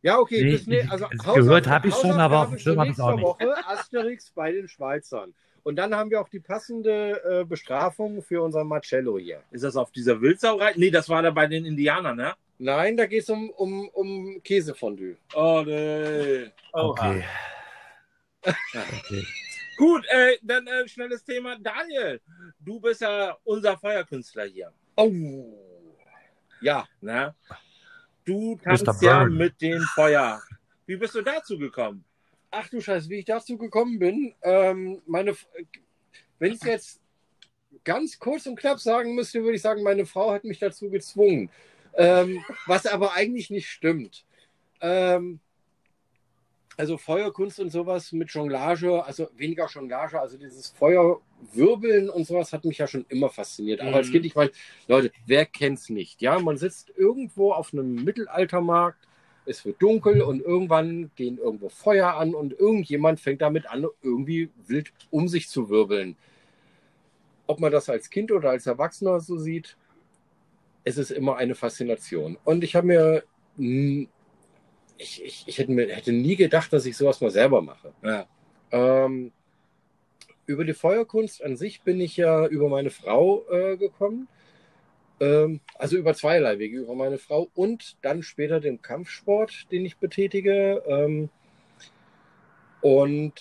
Ja, 0.03 0.19
okay. 0.19 0.45
Nee, 0.45 0.51
bis, 0.53 0.67
nee, 0.67 0.81
ich- 0.81 0.91
also 0.91 1.09
gehört 1.35 1.67
hab 1.67 1.85
ich 1.87 1.95
schon, 1.95 2.21
aber 2.21 2.43
auf 2.43 2.51
dem 2.51 2.59
Schirm 2.59 2.75
für 2.75 2.81
hab 2.83 2.89
ich's 2.89 3.01
auch 3.01 3.17
nächste 3.17 3.47
Woche 3.47 3.67
Asterix 3.69 4.31
bei 4.33 4.53
den 4.53 4.69
Schweizern. 4.69 5.35
Und 5.63 5.77
dann 5.77 5.95
haben 5.95 6.11
wir 6.11 6.21
auch 6.21 6.29
die 6.29 6.41
passende 6.41 7.23
äh, 7.25 7.45
Bestrafung 7.45 8.21
für 8.23 8.43
unser 8.43 8.65
Marcello 8.65 9.19
hier. 9.19 9.43
Ist 9.51 9.65
das 9.65 9.77
auf 9.77 9.91
dieser 9.93 10.21
Wildsauerei? 10.21 10.75
Nee, 10.77 10.91
das 10.91 11.09
war 11.09 11.23
da 11.23 11.31
bei 11.31 11.47
den 11.47 11.65
Indianern, 11.65 12.17
ne? 12.19 12.35
Nein, 12.59 12.99
da 12.99 13.07
geht 13.07 13.23
es 13.23 13.31
um, 13.31 13.49
um, 13.51 13.89
um 13.89 14.43
Käsefondue. 14.43 15.17
Oh, 15.35 15.63
nee. 15.65 16.51
Okay. 16.73 17.25
okay. 18.45 19.25
Gut, 19.79 20.05
äh, 20.09 20.37
dann 20.43 20.67
äh, 20.67 20.87
schnelles 20.87 21.25
Thema. 21.25 21.57
Daniel, 21.59 22.21
du 22.61 22.79
bist 22.79 23.01
ja 23.01 23.37
unser 23.45 23.77
Feuerkünstler 23.79 24.45
hier. 24.45 24.71
Oh. 24.97 25.64
Ja, 26.65 26.89
Ne? 27.03 27.35
Du 28.25 28.57
tanzt 28.57 29.03
ja 29.03 29.27
mit 29.27 29.61
dem 29.61 29.83
Feuer. 29.95 30.43
Wie 30.87 30.97
bist 30.97 31.15
du 31.15 31.21
dazu 31.21 31.59
gekommen? 31.59 32.03
ach 32.51 32.69
du 32.71 32.81
Scheiße, 32.81 33.11
wie 33.11 33.19
ich 33.19 33.25
dazu 33.25 33.59
gekommen 33.59 33.99
bin. 33.99 34.35
Ähm, 34.43 35.03
meine, 35.07 35.33
F- 35.33 35.47
wenn 36.39 36.53
ich 36.53 36.63
es 36.63 36.67
jetzt 36.67 37.01
ganz 37.83 38.19
kurz 38.19 38.47
und 38.47 38.57
knapp 38.59 38.79
sagen 38.79 39.15
müsste, 39.15 39.43
würde 39.43 39.57
ich 39.57 39.63
sagen, 39.63 39.83
meine 39.83 40.07
Frau 40.07 40.31
hat 40.33 40.45
mich 40.45 40.59
dazu 40.59 40.89
gezwungen. 40.89 41.51
Ähm, 41.95 42.43
was 42.67 42.87
aber 42.87 43.13
eigentlich 43.13 43.51
nicht 43.51 43.69
stimmt. 43.69 44.25
Ähm, 44.81 45.41
also 46.77 46.97
Feuerkunst 46.99 47.61
und 47.61 47.71
sowas 47.71 48.13
mit 48.13 48.31
Jonglage, 48.31 49.05
also 49.05 49.29
weniger 49.37 49.67
Jonglage, 49.67 50.21
also 50.21 50.37
dieses 50.37 50.69
Feuerwirbeln 50.71 52.11
und 52.11 52.27
sowas 52.27 52.53
hat 52.53 52.65
mich 52.65 52.79
ja 52.79 52.87
schon 52.87 53.05
immer 53.09 53.29
fasziniert. 53.29 53.81
Aber 53.81 53.97
als 53.97 54.09
Mhm. 54.09 54.13
Kind, 54.13 54.27
ich 54.27 54.35
meine, 54.35 54.51
Leute, 54.89 55.13
wer 55.27 55.47
kennt's 55.47 55.89
nicht? 55.89 56.21
Ja, 56.23 56.39
man 56.39 56.57
sitzt 56.57 56.93
irgendwo 56.97 57.53
auf 57.53 57.73
einem 57.73 57.95
Mittelaltermarkt, 58.05 59.07
es 59.47 59.65
wird 59.65 59.81
dunkel 59.83 60.23
und 60.23 60.41
irgendwann 60.41 61.11
gehen 61.17 61.39
irgendwo 61.39 61.69
Feuer 61.69 62.15
an 62.15 62.35
und 62.35 62.59
irgendjemand 62.59 63.21
fängt 63.21 63.43
damit 63.43 63.67
an, 63.69 63.87
irgendwie 64.03 64.51
wild 64.67 64.93
um 65.11 65.29
sich 65.29 65.49
zu 65.49 65.69
wirbeln. 65.69 66.17
Ob 67.47 67.61
man 67.61 67.71
das 67.71 67.91
als 67.91 68.09
Kind 68.09 68.33
oder 68.33 68.51
als 68.51 68.67
Erwachsener 68.67 69.21
so 69.21 69.37
sieht, 69.37 69.77
es 70.85 70.97
ist 70.97 71.11
immer 71.11 71.37
eine 71.37 71.55
Faszination. 71.55 72.39
Und 72.45 72.65
ich 72.65 72.75
habe 72.75 72.87
mir, 72.87 73.25
ich, 74.99 75.25
ich, 75.25 75.45
ich 75.47 75.59
hätte, 75.59 75.73
mir, 75.73 75.89
hätte 75.95 76.13
nie 76.13 76.37
gedacht, 76.37 76.73
dass 76.73 76.87
ich 76.87 76.97
sowas 76.97 77.21
mal 77.21 77.31
selber 77.31 77.63
mache. 77.63 77.93
Ja. 78.03 78.27
Ähm, 78.71 79.33
über 80.47 80.65
die 80.65 80.75
Feuerkunst 80.75 81.43
an 81.43 81.57
sich 81.57 81.83
bin 81.83 82.01
ich 82.01 82.17
ja 82.17 82.47
über 82.47 82.69
meine 82.69 82.91
Frau 82.91 83.45
äh, 83.51 83.77
gekommen. 83.77 84.29
Ähm, 85.21 85.61
also 85.77 85.97
über 85.97 86.15
zweierlei 86.15 86.59
Wege, 86.59 86.81
über 86.81 86.95
meine 86.95 87.19
Frau 87.19 87.49
und 87.55 87.97
dann 88.03 88.23
später 88.23 88.61
den 88.61 88.83
Kampfsport, 88.83 89.71
den 89.71 89.85
ich 89.87 89.97
betätige. 89.97 90.83
Ähm, 90.87 91.31
und 92.81 93.33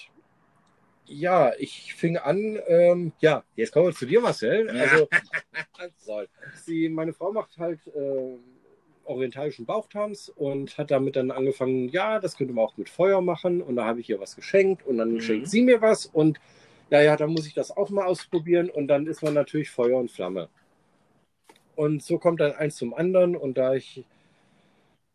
ja, 1.06 1.52
ich 1.58 1.94
fing 1.96 2.18
an, 2.18 2.60
ähm, 2.68 3.12
ja, 3.20 3.44
jetzt 3.56 3.72
kommen 3.72 3.88
wir 3.88 3.94
zu 3.94 4.06
dir, 4.06 4.22
Marcel. 4.22 4.70
Also, 4.70 5.10
so, 5.98 6.24
sie, 6.63 6.89
meine 6.89 7.13
Frau 7.13 7.32
macht 7.32 7.58
halt 7.58 7.86
äh, 7.88 8.38
orientalischen 9.06 9.66
Bauchtanz 9.66 10.32
und 10.36 10.78
hat 10.78 10.92
damit 10.92 11.16
dann 11.16 11.32
angefangen, 11.32 11.89
ja, 11.89 12.20
das 12.20 12.38
könnte 12.38 12.54
man 12.54 12.66
auch 12.66 12.78
mit 12.78 12.89
Feuer 12.89 13.22
machen. 13.22 13.62
Und 13.62 13.76
da 13.76 13.86
habe 13.86 14.00
ich 14.00 14.10
ihr 14.10 14.20
was 14.20 14.36
geschenkt 14.36 14.86
und 14.86 14.98
dann 14.98 15.13
Mhm. 15.16 15.20
schenkt 15.22 15.48
sie 15.48 15.62
mir 15.62 15.82
was 15.82 16.06
und 16.06 16.39
naja, 16.89 17.16
dann 17.18 17.32
muss 17.32 17.48
ich 17.48 17.54
das 17.54 17.76
auch 17.76 17.89
mal 17.89 18.06
ausprobieren 18.06 18.70
und 18.70 18.88
dann 18.88 19.08
ist 19.08 19.24
man 19.24 19.34
natürlich 19.34 19.70
Feuer 19.72 19.98
und 19.98 20.12
Flamme. 20.12 20.48
Und 21.76 22.04
so 22.04 22.20
kommt 22.20 22.39
dann 22.39 22.52
eins 22.54 22.76
zum 22.76 22.94
anderen 22.94 23.36
und 23.36 23.58
da 23.58 23.74
ich 23.74 24.04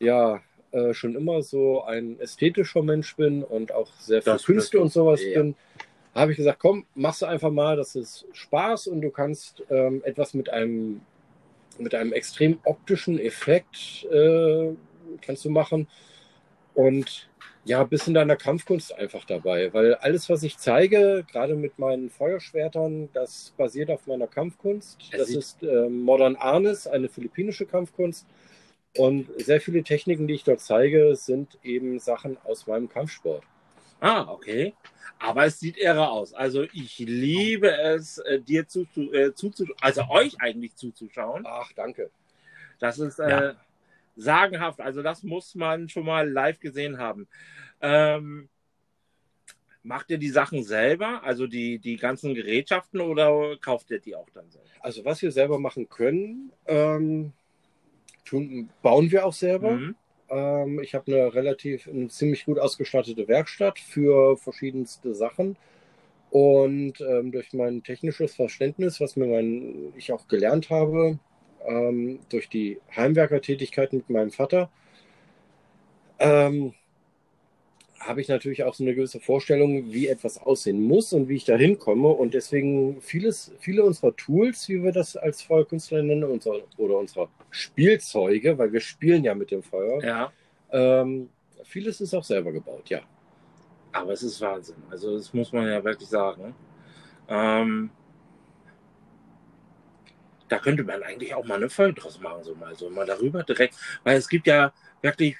ja 0.00 0.40
äh, 0.72 0.92
schon 0.92 1.14
immer 1.14 1.42
so 1.42 1.82
ein 1.82 2.18
ästhetischer 2.20 2.82
Mensch 2.82 3.14
bin 3.16 3.42
und 3.42 3.72
auch 3.72 3.92
sehr 3.98 4.22
für 4.22 4.30
Das 4.30 4.44
Künste 4.44 4.80
und 4.80 4.92
sowas 4.92 5.22
Ja. 5.24 5.40
bin, 5.42 5.54
habe 6.14 6.32
ich 6.32 6.36
gesagt, 6.36 6.58
komm, 6.58 6.84
machst 6.94 7.22
du 7.22 7.26
einfach 7.26 7.50
mal, 7.50 7.76
das 7.76 7.94
ist 7.94 8.26
Spaß 8.32 8.88
und 8.88 9.00
du 9.02 9.10
kannst 9.10 9.62
ähm, 9.70 10.02
etwas 10.04 10.34
mit 10.34 10.50
einem 10.50 11.00
mit 11.78 11.94
einem 11.94 12.12
extrem 12.12 12.58
optischen 12.64 13.18
Effekt 13.18 14.06
äh, 14.10 14.74
kannst 15.20 15.44
du 15.44 15.50
machen. 15.50 15.88
Und 16.74 17.28
ja, 17.64 17.82
ein 17.82 17.88
bisschen 17.88 18.14
deiner 18.14 18.36
Kampfkunst 18.36 18.94
einfach 18.94 19.24
dabei, 19.24 19.72
weil 19.74 19.94
alles, 19.96 20.30
was 20.30 20.42
ich 20.42 20.56
zeige, 20.58 21.24
gerade 21.30 21.54
mit 21.54 21.78
meinen 21.78 22.08
Feuerschwertern, 22.08 23.10
das 23.12 23.52
basiert 23.56 23.90
auf 23.90 24.06
meiner 24.06 24.26
Kampfkunst. 24.26 25.10
Das 25.12 25.28
ist 25.28 25.62
äh, 25.62 25.88
Modern 25.88 26.36
Arnis, 26.36 26.86
eine 26.86 27.08
philippinische 27.08 27.66
Kampfkunst. 27.66 28.26
Und 28.96 29.28
sehr 29.36 29.60
viele 29.60 29.82
Techniken, 29.82 30.26
die 30.26 30.34
ich 30.34 30.44
dort 30.44 30.60
zeige, 30.60 31.14
sind 31.14 31.58
eben 31.62 31.98
Sachen 31.98 32.38
aus 32.44 32.66
meinem 32.66 32.88
Kampfsport. 32.88 33.44
Ah, 34.00 34.26
okay. 34.28 34.74
Aber 35.18 35.46
es 35.46 35.58
sieht 35.58 35.76
irre 35.76 36.08
aus. 36.10 36.32
Also 36.32 36.62
ich 36.72 36.98
liebe 37.00 37.70
es, 37.76 38.18
äh, 38.18 38.40
dir 38.40 38.68
zuzu 38.68 39.12
äh, 39.12 39.34
zuzuschauen, 39.34 39.76
also 39.80 40.02
euch 40.10 40.40
eigentlich 40.40 40.76
zuzuschauen. 40.76 41.44
Ach, 41.46 41.72
danke. 41.74 42.10
Das 42.78 42.98
ist 43.00 43.18
äh, 43.18 43.28
Ja. 43.28 43.54
sagenhaft. 44.16 44.80
Also 44.80 45.02
das 45.02 45.24
muss 45.24 45.54
man 45.56 45.88
schon 45.88 46.04
mal 46.06 46.28
live 46.30 46.60
gesehen 46.60 46.98
haben. 46.98 47.26
Ähm, 47.80 48.48
macht 49.82 50.10
ihr 50.10 50.18
die 50.18 50.28
Sachen 50.30 50.62
selber, 50.62 51.22
also 51.24 51.46
die, 51.46 51.78
die 51.78 51.96
ganzen 51.96 52.34
Gerätschaften 52.34 53.00
oder 53.00 53.56
kauft 53.60 53.90
ihr 53.90 54.00
die 54.00 54.14
auch 54.14 54.28
dann 54.30 54.48
selber? 54.50 54.68
Also 54.80 55.04
was 55.04 55.22
wir 55.22 55.32
selber 55.32 55.58
machen 55.58 55.88
können, 55.88 56.52
ähm, 56.66 57.32
tun, 58.24 58.70
bauen 58.82 59.10
wir 59.10 59.24
auch 59.26 59.32
selber. 59.32 59.72
Mhm. 59.72 59.96
Ähm, 60.30 60.80
ich 60.82 60.94
habe 60.94 61.12
eine 61.12 61.34
relativ, 61.34 61.88
eine 61.88 62.08
ziemlich 62.08 62.44
gut 62.44 62.58
ausgestattete 62.58 63.28
Werkstatt 63.28 63.78
für 63.78 64.36
verschiedenste 64.36 65.14
Sachen. 65.14 65.56
Und 66.30 67.00
ähm, 67.00 67.32
durch 67.32 67.52
mein 67.54 67.82
technisches 67.82 68.34
Verständnis, 68.34 69.00
was 69.00 69.16
mir 69.16 69.26
mein, 69.26 69.92
ich 69.96 70.12
auch 70.12 70.28
gelernt 70.28 70.68
habe, 70.70 71.18
ähm, 71.66 72.20
durch 72.28 72.48
die 72.48 72.78
Heimwerkertätigkeit 72.94 73.92
mit 73.92 74.10
meinem 74.10 74.30
Vater, 74.30 74.70
ähm, 76.18 76.74
habe 78.00 78.20
ich 78.20 78.28
natürlich 78.28 78.64
auch 78.64 78.74
so 78.74 78.84
eine 78.84 78.94
gewisse 78.94 79.20
Vorstellung, 79.20 79.92
wie 79.92 80.08
etwas 80.08 80.38
aussehen 80.38 80.80
muss 80.82 81.12
und 81.12 81.28
wie 81.28 81.36
ich 81.36 81.44
da 81.44 81.56
hinkomme. 81.56 82.08
Und 82.08 82.34
deswegen 82.34 83.00
vieles, 83.00 83.52
viele 83.58 83.84
unserer 83.84 84.14
Tools, 84.16 84.68
wie 84.68 84.82
wir 84.82 84.92
das 84.92 85.16
als 85.16 85.42
Feuerkünstler 85.42 86.02
nennen, 86.02 86.24
unser, 86.24 86.54
oder 86.76 86.98
unserer 86.98 87.28
Spielzeuge, 87.50 88.56
weil 88.58 88.72
wir 88.72 88.80
spielen 88.80 89.24
ja 89.24 89.34
mit 89.34 89.50
dem 89.50 89.62
Feuer, 89.62 90.02
Ja, 90.02 90.32
ähm, 90.70 91.28
vieles 91.64 92.00
ist 92.00 92.14
auch 92.14 92.24
selber 92.24 92.52
gebaut, 92.52 92.88
ja. 92.88 93.00
aber 93.92 94.12
es 94.12 94.22
ist 94.22 94.40
Wahnsinn. 94.40 94.76
Also 94.90 95.16
das 95.16 95.32
muss 95.34 95.52
man 95.52 95.66
ja 95.66 95.82
wirklich 95.82 96.08
sagen. 96.08 96.54
Ähm, 97.28 97.90
da 100.48 100.58
könnte 100.58 100.82
man 100.84 101.02
eigentlich 101.02 101.34
auch 101.34 101.44
mal 101.44 101.56
eine 101.56 101.68
Folge 101.70 102.00
draus 102.00 102.20
machen, 102.20 102.42
so 102.44 102.54
mal, 102.54 102.74
so 102.74 102.88
mal 102.90 103.06
darüber 103.06 103.42
direkt, 103.42 103.76
weil 104.04 104.16
es 104.16 104.28
gibt 104.28 104.46
ja 104.46 104.72
wirklich 105.02 105.36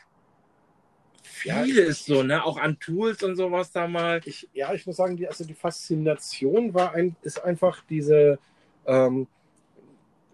vieles 1.29 2.05
so, 2.05 2.23
ne, 2.23 2.45
auch 2.45 2.57
an 2.59 2.79
Tools 2.79 3.23
und 3.23 3.37
sowas 3.37 3.71
da 3.73 3.87
mal. 3.87 4.21
Ich, 4.25 4.49
ja, 4.53 4.73
ich 4.75 4.87
muss 4.87 4.97
sagen, 4.97 5.17
die, 5.17 5.29
also 5.29 5.45
die 5.45 5.55
Faszination 5.55 6.75
war 6.75 6.93
ein, 6.95 7.17
ist 7.23 7.43
einfach 7.45 7.83
diese, 7.89 8.39
ähm, 8.87 9.27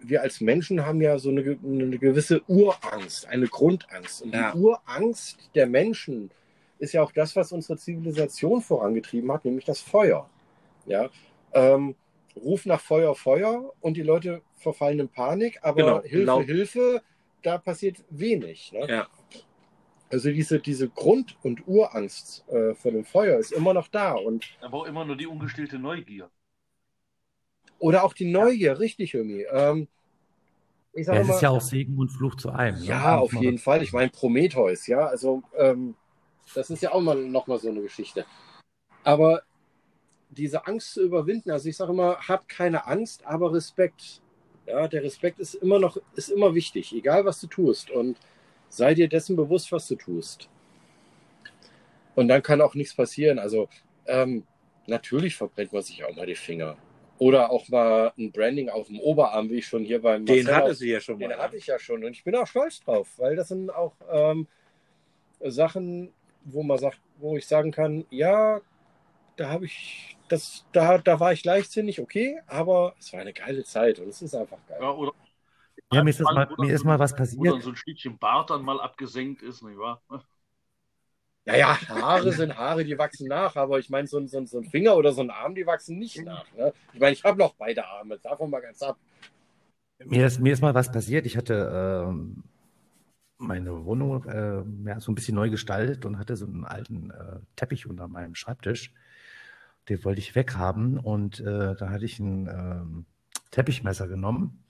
wir 0.00 0.22
als 0.22 0.40
Menschen 0.40 0.84
haben 0.84 1.00
ja 1.00 1.18
so 1.18 1.30
eine, 1.30 1.58
eine 1.62 1.98
gewisse 1.98 2.42
Urangst, 2.46 3.26
eine 3.26 3.46
Grundangst. 3.46 4.22
Und 4.22 4.34
Ja. 4.34 4.52
die 4.52 4.58
Urangst 4.58 5.50
der 5.54 5.66
Menschen 5.66 6.30
ist 6.78 6.92
ja 6.92 7.02
auch 7.02 7.12
das, 7.12 7.34
was 7.36 7.52
unsere 7.52 7.78
Zivilisation 7.78 8.60
vorangetrieben 8.60 9.32
hat, 9.32 9.44
nämlich 9.44 9.64
das 9.64 9.80
Feuer. 9.80 10.28
Ja, 10.86 11.08
ähm, 11.52 11.94
Ruf 12.36 12.66
nach 12.66 12.80
Feuer, 12.80 13.14
Feuer 13.14 13.72
und 13.80 13.96
die 13.96 14.02
Leute 14.02 14.42
verfallen 14.58 14.98
in 14.98 15.08
Panik, 15.08 15.60
aber 15.62 15.76
Genau, 15.76 16.02
Hilfe, 16.02 16.18
genau. 16.18 16.40
Hilfe, 16.42 17.02
da 17.42 17.58
passiert 17.58 17.98
wenig. 18.10 18.72
Ne? 18.72 18.86
Ja. 18.88 19.06
Also 20.10 20.30
diese, 20.30 20.60
diese 20.60 20.88
Grund- 20.88 21.36
und 21.42 21.66
Urangst 21.66 22.44
äh, 22.48 22.74
vor 22.74 22.92
dem 22.92 23.04
Feuer 23.04 23.38
ist 23.38 23.52
immer 23.52 23.74
noch 23.74 23.88
da. 23.88 24.12
Und 24.12 24.46
Aber 24.60 24.78
auch 24.78 24.86
immer 24.86 25.04
nur 25.04 25.16
die 25.16 25.26
ungestillte 25.26 25.78
Neugier. 25.78 26.30
Oder 27.78 28.04
auch 28.04 28.12
die 28.12 28.30
Neugier, 28.30 28.78
richtig, 28.78 29.14
Ömi. 29.14 29.44
Ähm, 29.50 29.88
ich 30.92 31.06
Ja, 31.06 31.14
es 31.14 31.26
mal, 31.26 31.34
ist 31.34 31.42
ja 31.42 31.50
auch 31.50 31.60
Segen 31.60 31.98
und 31.98 32.08
Fluch 32.10 32.36
zu 32.36 32.50
einem. 32.50 32.78
ne? 32.78 32.84
ja, 32.86 33.18
auf 33.18 33.32
jeden 33.32 33.58
Fall. 33.58 33.82
Ich 33.82 33.92
meine, 33.92 34.10
Prometheus, 34.10 34.86
ja, 34.86 35.06
also 35.06 35.42
ähm, 35.58 35.96
das 36.54 36.70
ist 36.70 36.82
ja 36.82 36.92
auch 36.92 37.00
mal 37.00 37.16
nochmal 37.16 37.58
so 37.58 37.68
eine 37.68 37.82
Geschichte. 37.82 38.24
Aber 39.02 39.42
diese 40.30 40.66
Angst 40.66 40.92
zu 40.94 41.02
überwinden, 41.02 41.50
also 41.50 41.68
ich 41.68 41.76
sage 41.76 41.92
immer, 41.92 42.18
hab 42.28 42.48
keine 42.48 42.86
Angst, 42.86 43.26
aber 43.26 43.52
Respekt. 43.52 44.20
Ja, 44.66 44.88
der 44.88 45.02
Respekt 45.02 45.40
ist 45.40 45.54
immer 45.54 45.78
noch, 45.78 45.98
ist 46.14 46.30
immer 46.30 46.54
wichtig, 46.54 46.94
egal 46.94 47.24
was 47.24 47.40
du 47.40 47.48
tust. 47.48 47.90
Und 47.90 48.16
sei 48.76 48.94
dir 48.94 49.08
dessen 49.08 49.36
bewusst, 49.36 49.70
was 49.72 49.86
du 49.88 49.96
tust. 49.96 50.48
Und 52.14 52.28
dann 52.28 52.42
kann 52.42 52.60
auch 52.60 52.74
nichts 52.74 52.94
passieren. 52.94 53.38
Also 53.38 53.68
ähm, 54.06 54.44
natürlich 54.86 55.36
verbrennt 55.36 55.72
man 55.72 55.82
sich 55.82 56.04
auch 56.04 56.14
mal 56.14 56.26
die 56.26 56.34
Finger. 56.34 56.76
Oder 57.18 57.50
auch 57.50 57.68
mal 57.68 58.12
ein 58.18 58.32
Branding 58.32 58.68
auf 58.68 58.88
dem 58.88 58.98
Oberarm, 58.98 59.48
wie 59.48 59.58
ich 59.58 59.66
schon 59.66 59.84
hier 59.84 60.02
beim 60.02 60.26
Den 60.26 60.44
Marcel 60.44 60.54
hatte 60.54 60.74
sie 60.74 60.90
ja 60.90 61.00
schon 61.00 61.18
mal. 61.18 61.28
den 61.28 61.38
hatte 61.38 61.56
ich 61.56 61.66
ja 61.66 61.78
schon 61.78 62.04
und 62.04 62.10
ich 62.10 62.24
bin 62.24 62.34
auch 62.34 62.46
stolz 62.46 62.80
drauf, 62.80 63.08
weil 63.18 63.36
das 63.36 63.48
sind 63.48 63.70
auch 63.70 63.94
ähm, 64.10 64.48
Sachen, 65.40 66.12
wo 66.44 66.64
man 66.64 66.78
sagt, 66.78 67.00
wo 67.18 67.36
ich 67.36 67.46
sagen 67.46 67.70
kann, 67.70 68.04
ja, 68.10 68.60
da 69.36 69.48
habe 69.48 69.66
ich, 69.66 70.16
das, 70.28 70.64
da, 70.72 70.98
da 70.98 71.20
war 71.20 71.32
ich 71.32 71.44
leichtsinnig, 71.44 72.00
okay, 72.00 72.40
aber 72.48 72.94
es 72.98 73.12
war 73.12 73.20
eine 73.20 73.32
geile 73.32 73.62
Zeit 73.62 74.00
und 74.00 74.08
es 74.08 74.20
ist 74.20 74.34
einfach 74.34 74.58
geil. 74.68 74.78
Ja, 74.80 74.90
oder 74.90 75.12
Ja, 75.94 76.02
mir 76.02 76.10
ist, 76.10 76.20
das 76.20 76.30
mal, 76.30 76.52
mir 76.58 76.74
ist 76.74 76.84
mal 76.84 76.98
was 76.98 77.12
Wo 77.12 77.44
dann 77.46 77.60
passiert. 77.60 77.62
so 77.62 77.70
ein 77.70 77.76
Stückchen 77.76 78.18
Bart 78.18 78.50
dann 78.50 78.62
mal 78.62 78.80
abgesenkt 78.80 79.42
ist, 79.42 79.62
nicht 79.62 79.78
wahr? 79.78 80.02
Ja, 81.46 81.56
ja, 81.56 81.78
Haare 81.88 82.32
sind 82.32 82.56
Haare, 82.56 82.84
die 82.84 82.96
wachsen 82.96 83.28
nach, 83.28 83.54
aber 83.56 83.78
ich 83.78 83.90
meine, 83.90 84.06
so, 84.08 84.16
ein- 84.18 84.28
so, 84.28 84.42
so 84.46 84.58
ein 84.58 84.64
Finger 84.64 84.96
oder 84.96 85.12
so 85.12 85.20
ein 85.20 85.30
Arm, 85.30 85.54
die 85.54 85.66
wachsen 85.66 85.98
nicht 85.98 86.22
nach. 86.24 86.50
Ne? 86.52 86.72
Ich 86.94 87.00
meine, 87.00 87.12
ich 87.12 87.22
habe 87.22 87.38
noch 87.38 87.54
beide 87.54 87.86
Arme, 87.86 88.18
davon 88.18 88.48
mal 88.50 88.60
ganz 88.60 88.80
ab. 88.82 88.96
Mir 90.04 90.26
ist, 90.26 90.40
mir 90.40 90.52
ist 90.52 90.60
mal 90.60 90.74
was 90.74 90.90
passiert. 90.92 91.24
Ich 91.26 91.36
hatte 91.36 92.04
ähm, 92.08 92.44
meine 93.38 93.84
Wohnung 93.84 94.24
äh, 94.26 94.62
ja, 94.88 95.00
so 95.00 95.12
ein 95.12 95.14
bisschen 95.14 95.34
neu 95.34 95.50
gestaltet 95.50 96.04
und 96.06 96.18
hatte 96.18 96.36
so 96.36 96.46
einen 96.46 96.64
alten 96.64 97.10
äh, 97.10 97.40
Teppich 97.56 97.86
unter 97.86 98.08
meinem 98.08 98.34
Schreibtisch. 98.34 98.92
Den 99.88 100.04
wollte 100.04 100.20
ich 100.20 100.34
weghaben 100.34 100.98
und 100.98 101.40
äh, 101.40 101.74
da 101.76 101.90
hatte 101.90 102.04
ich 102.06 102.18
ein 102.20 102.48
ähm, 102.48 103.06
Teppichmesser 103.50 104.08
genommen. 104.08 104.64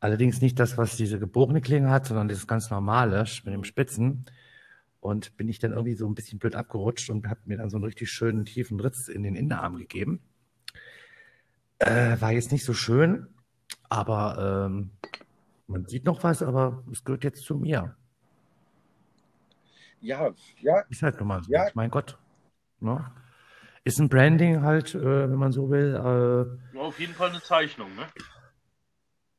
Allerdings 0.00 0.40
nicht 0.40 0.58
das, 0.58 0.78
was 0.78 0.96
diese 0.96 1.18
gebogene 1.18 1.60
Klinge 1.60 1.90
hat, 1.90 2.06
sondern 2.06 2.28
das 2.28 2.46
ganz 2.46 2.70
normale 2.70 3.24
mit 3.44 3.54
dem 3.54 3.64
Spitzen. 3.64 4.24
Und 4.98 5.36
bin 5.36 5.48
ich 5.48 5.58
dann 5.58 5.72
irgendwie 5.72 5.94
so 5.94 6.06
ein 6.06 6.14
bisschen 6.14 6.38
blöd 6.38 6.54
abgerutscht 6.54 7.10
und 7.10 7.28
habe 7.28 7.40
mir 7.44 7.58
dann 7.58 7.70
so 7.70 7.76
einen 7.76 7.84
richtig 7.84 8.10
schönen 8.10 8.44
tiefen 8.44 8.80
Ritz 8.80 9.08
in 9.08 9.22
den 9.22 9.34
Innenarm 9.34 9.76
gegeben. 9.76 10.20
Äh, 11.78 12.20
war 12.20 12.32
jetzt 12.32 12.52
nicht 12.52 12.64
so 12.64 12.74
schön, 12.74 13.28
aber 13.88 14.66
ähm, 14.66 14.90
man 15.66 15.86
sieht 15.86 16.04
noch 16.04 16.22
was, 16.22 16.42
aber 16.42 16.84
es 16.92 17.04
gehört 17.04 17.24
jetzt 17.24 17.44
zu 17.44 17.56
mir. 17.56 17.96
Ja, 20.00 20.30
ja, 20.60 20.80
Ist 20.88 21.02
halt 21.02 21.18
nun 21.18 21.28
mal 21.28 21.42
so. 21.42 21.52
Ja. 21.52 21.68
Mein 21.74 21.90
Gott. 21.90 22.18
Ne? 22.80 23.10
Ist 23.84 23.98
ein 23.98 24.08
Branding 24.08 24.62
halt, 24.62 24.94
äh, 24.94 25.30
wenn 25.30 25.38
man 25.38 25.52
so 25.52 25.70
will, 25.70 25.94
äh, 25.94 26.76
Ja, 26.76 26.82
auf 26.82 26.98
jeden 26.98 27.14
Fall 27.14 27.30
eine 27.30 27.40
Zeichnung, 27.40 27.94
ne? 27.96 28.06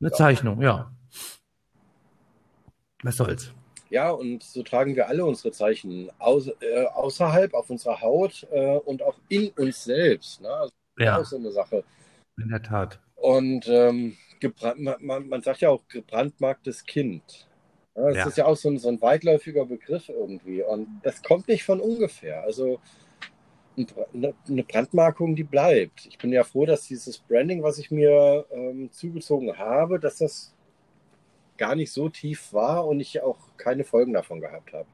Eine 0.01 0.11
Zeichnung, 0.11 0.61
ja. 0.61 0.91
Was 3.03 3.17
soll's? 3.17 3.53
Ja, 3.89 4.09
und 4.11 4.41
so 4.41 4.63
tragen 4.63 4.95
wir 4.95 5.07
alle 5.07 5.25
unsere 5.25 5.51
Zeichen 5.51 6.09
aus, 6.17 6.47
äh, 6.47 6.85
außerhalb, 6.93 7.53
auf 7.53 7.69
unserer 7.69 7.99
Haut 8.01 8.47
äh, 8.51 8.77
und 8.77 9.03
auch 9.03 9.17
in 9.27 9.49
uns 9.49 9.83
selbst. 9.83 10.41
Ne? 10.41 10.49
Also 10.49 10.73
das 10.95 11.03
ist 11.03 11.05
Ja, 11.05 11.19
auch 11.19 11.25
so 11.25 11.35
eine 11.37 11.51
Sache. 11.51 11.83
in 12.41 12.49
der 12.49 12.61
Tat. 12.61 12.99
Und 13.15 13.67
ähm, 13.67 14.17
gebrannt, 14.39 14.79
man, 15.01 15.27
man, 15.27 15.41
sagt 15.41 15.61
ja 15.61 15.69
auch 15.69 15.81
gebrandmarktes 15.89 16.85
Kind. 16.85 17.47
Ja, 17.95 18.07
das 18.07 18.17
Ja. 18.17 18.27
ist 18.27 18.37
ja 18.37 18.45
auch 18.45 18.55
so 18.55 18.69
ein, 18.69 18.77
so 18.77 18.87
ein 18.87 19.01
weitläufiger 19.01 19.65
Begriff 19.65 20.07
irgendwie. 20.07 20.63
Und 20.63 20.87
das 21.03 21.21
kommt 21.21 21.49
nicht 21.49 21.63
von 21.65 21.81
ungefähr. 21.81 22.43
Also 22.43 22.79
eine, 23.77 24.33
eine 24.47 24.63
Brandmarkung, 24.63 25.35
die 25.35 25.43
bleibt. 25.43 26.05
Ich 26.05 26.17
bin 26.17 26.31
ja 26.31 26.43
froh, 26.43 26.65
dass 26.65 26.87
dieses 26.87 27.17
Branding, 27.19 27.63
was 27.63 27.77
ich 27.77 27.91
mir 27.91 28.45
ähm, 28.51 28.91
zugezogen 28.91 29.57
habe, 29.57 29.99
dass 29.99 30.17
das 30.17 30.53
gar 31.57 31.75
nicht 31.75 31.91
so 31.91 32.09
tief 32.09 32.53
war 32.53 32.87
und 32.87 32.99
ich 32.99 33.21
auch 33.21 33.37
keine 33.57 33.83
Folgen 33.83 34.13
davon 34.13 34.41
gehabt 34.41 34.73
habe. 34.73 34.87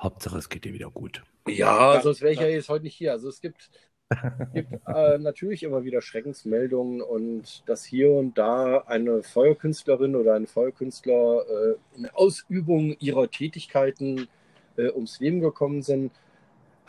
Hauptsache, 0.00 0.38
es 0.38 0.48
geht 0.48 0.64
dir 0.64 0.72
wieder 0.72 0.90
gut. 0.90 1.22
Ja, 1.46 2.00
sonst 2.00 2.22
wäre 2.22 2.32
ich 2.32 2.40
ja 2.40 2.46
jetzt 2.46 2.68
heute 2.68 2.84
nicht 2.84 2.96
hier. 2.96 3.12
Also 3.12 3.28
es 3.28 3.40
gibt, 3.40 3.70
gibt 4.54 4.72
äh, 4.86 5.18
natürlich 5.18 5.62
immer 5.62 5.84
wieder 5.84 6.00
Schreckensmeldungen 6.00 7.02
und 7.02 7.68
dass 7.68 7.84
hier 7.84 8.10
und 8.12 8.38
da 8.38 8.78
eine 8.86 9.22
Feuerkünstlerin 9.22 10.16
oder 10.16 10.34
ein 10.34 10.46
Feuerkünstler 10.46 11.44
äh, 11.48 11.74
in 11.96 12.08
Ausübung 12.10 12.96
ihrer 12.98 13.30
Tätigkeiten 13.30 14.28
äh, 14.76 14.90
ums 14.90 15.20
Leben 15.20 15.40
gekommen 15.40 15.82
sind. 15.82 16.12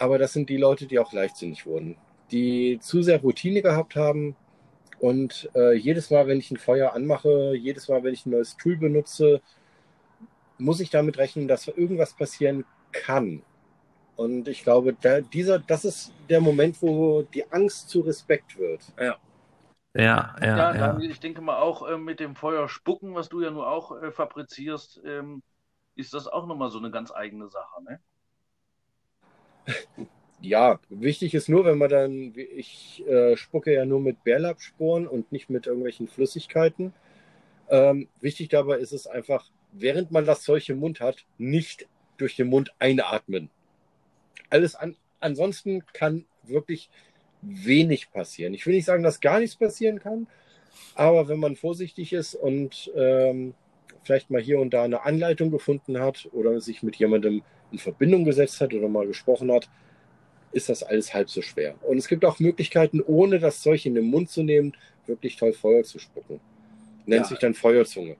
Aber 0.02 0.18
das 0.18 0.34
sind 0.34 0.50
die 0.50 0.58
Leute, 0.58 0.88
die 0.88 0.98
auch 0.98 1.14
leichtsinnig 1.14 1.68
wurden, 1.68 1.96
die 2.32 2.80
zu 2.82 3.04
sehr 3.04 3.22
Routine 3.22 3.62
gehabt 3.62 3.96
haben 3.96 4.36
und 5.00 5.48
äh, 5.54 5.76
jedes 5.76 6.10
Mal, 6.10 6.26
wenn 6.26 6.40
ich 6.40 6.50
ein 6.50 6.58
Feuer 6.58 6.94
anmache, 6.94 7.54
jedes 7.56 7.88
Mal, 7.88 8.04
wenn 8.04 8.16
ich 8.16 8.26
ein 8.26 8.32
neues 8.32 8.58
Tool 8.58 8.78
benutze, 8.78 9.42
muss 10.58 10.80
ich 10.80 10.90
damit 10.90 11.20
rechnen, 11.20 11.48
dass 11.48 11.68
irgendwas 11.68 12.16
passieren 12.16 12.66
kann. 12.92 13.44
Und 14.16 14.48
ich 14.48 14.64
glaube, 14.64 14.96
da, 15.00 15.22
dieser, 15.22 15.60
das 15.60 15.86
ist 15.86 16.14
der 16.32 16.42
Moment, 16.42 16.82
wo 16.82 17.22
die 17.22 17.52
Angst 17.52 17.90
zu 17.90 18.02
Respekt 18.02 18.58
wird. 18.58 18.82
Ja. 19.00 19.18
Ja, 19.94 20.36
ja, 20.42 20.48
Ja, 20.48 20.58
ja. 20.58 20.74
Daniel, 20.74 21.12
ich 21.12 21.20
denke 21.20 21.42
mal 21.42 21.60
auch 21.60 21.88
äh, 21.88 21.98
mit 21.98 22.20
dem 22.20 22.36
Feuer 22.36 22.68
spucken, 22.68 23.14
was 23.14 23.30
du 23.30 23.42
ja 23.42 23.52
nur 23.52 23.68
auch 23.68 24.02
äh, 24.02 24.12
fabrizierst, 24.12 25.02
ähm, 25.06 25.44
ist 25.96 26.16
das 26.16 26.28
auch 26.28 26.48
nochmal 26.48 26.72
so 26.72 26.80
eine 26.80 26.90
ganz 26.90 27.12
eigene 27.12 27.50
Sache, 27.50 27.84
ne? 27.84 28.00
Ja, 30.42 30.80
wichtig 30.90 31.36
ist 31.36 31.50
nur, 31.50 31.66
wenn 31.66 31.78
man 31.78 31.90
dann, 31.90 32.34
ich 32.36 33.06
äh, 33.08 33.38
spucke 33.38 33.74
ja 33.74 33.86
nur 33.86 34.00
mit 34.00 34.24
Bärlapsporen 34.24 35.08
und 35.08 35.32
nicht 35.32 35.52
mit 35.52 35.68
irgendwelchen 35.68 36.08
Flüssigkeiten. 36.08 36.94
Ähm, 37.70 38.08
wichtig 38.22 38.50
dabei 38.50 38.80
ist 38.80 38.92
es 38.92 39.06
einfach, 39.06 39.46
während 39.72 40.12
man 40.12 40.26
das 40.26 40.42
Zeug 40.42 40.68
im 40.70 40.80
Mund 40.80 41.00
hat, 41.00 41.26
nicht 41.38 41.88
durch 42.18 42.36
den 42.36 42.48
Mund 42.48 42.72
einatmen. 42.80 43.52
Alles 44.50 44.76
an, 44.76 44.96
ansonsten 45.20 45.84
kann 45.94 46.26
wirklich 46.44 46.90
wenig 47.44 48.12
passieren. 48.12 48.56
Ich 48.56 48.66
will 48.66 48.74
nicht 48.74 48.86
sagen, 48.86 49.04
dass 49.04 49.22
gar 49.22 49.40
nichts 49.40 49.56
passieren 49.56 50.00
kann, 50.00 50.28
aber 50.96 51.28
wenn 51.28 51.40
man 51.40 51.56
vorsichtig 51.56 52.14
ist 52.14 52.34
und 52.34 52.92
ähm, 52.96 53.54
vielleicht 54.04 54.32
mal 54.32 54.42
hier 54.42 54.60
und 54.60 54.74
da 54.74 54.84
eine 54.84 55.04
Anleitung 55.04 55.52
gefunden 55.52 56.00
hat 56.00 56.28
oder 56.32 56.60
sich 56.62 56.82
mit 56.82 56.96
jemandem 56.96 57.44
in 57.72 57.78
Verbindung 57.80 58.24
gesetzt 58.26 58.60
hat 58.62 58.74
oder 58.74 58.88
mal 58.88 59.08
gesprochen 59.08 59.52
hat, 59.52 59.70
ist 60.52 60.70
das 60.70 60.84
alles 60.84 61.14
halb 61.14 61.30
so 61.30 61.42
schwer. 61.42 61.76
Und 61.84 61.98
es 61.98 62.08
gibt 62.08 62.26
auch 62.26 62.40
Möglichkeiten, 62.40 63.02
ohne 63.02 63.40
das 63.40 63.62
Zeug 63.62 63.86
in 63.86 63.96
den 63.96 64.06
Mund 64.06 64.30
zu 64.30 64.44
nehmen, 64.44 64.74
wirklich 65.08 65.36
toll 65.38 65.54
Feuer 65.54 65.84
zu 65.84 66.00
spucken. 66.00 66.40
Nennt 67.06 67.24
Ja. 67.24 67.28
sich 67.30 67.40
dann 67.40 67.54
Feuerzunge. 67.54 68.18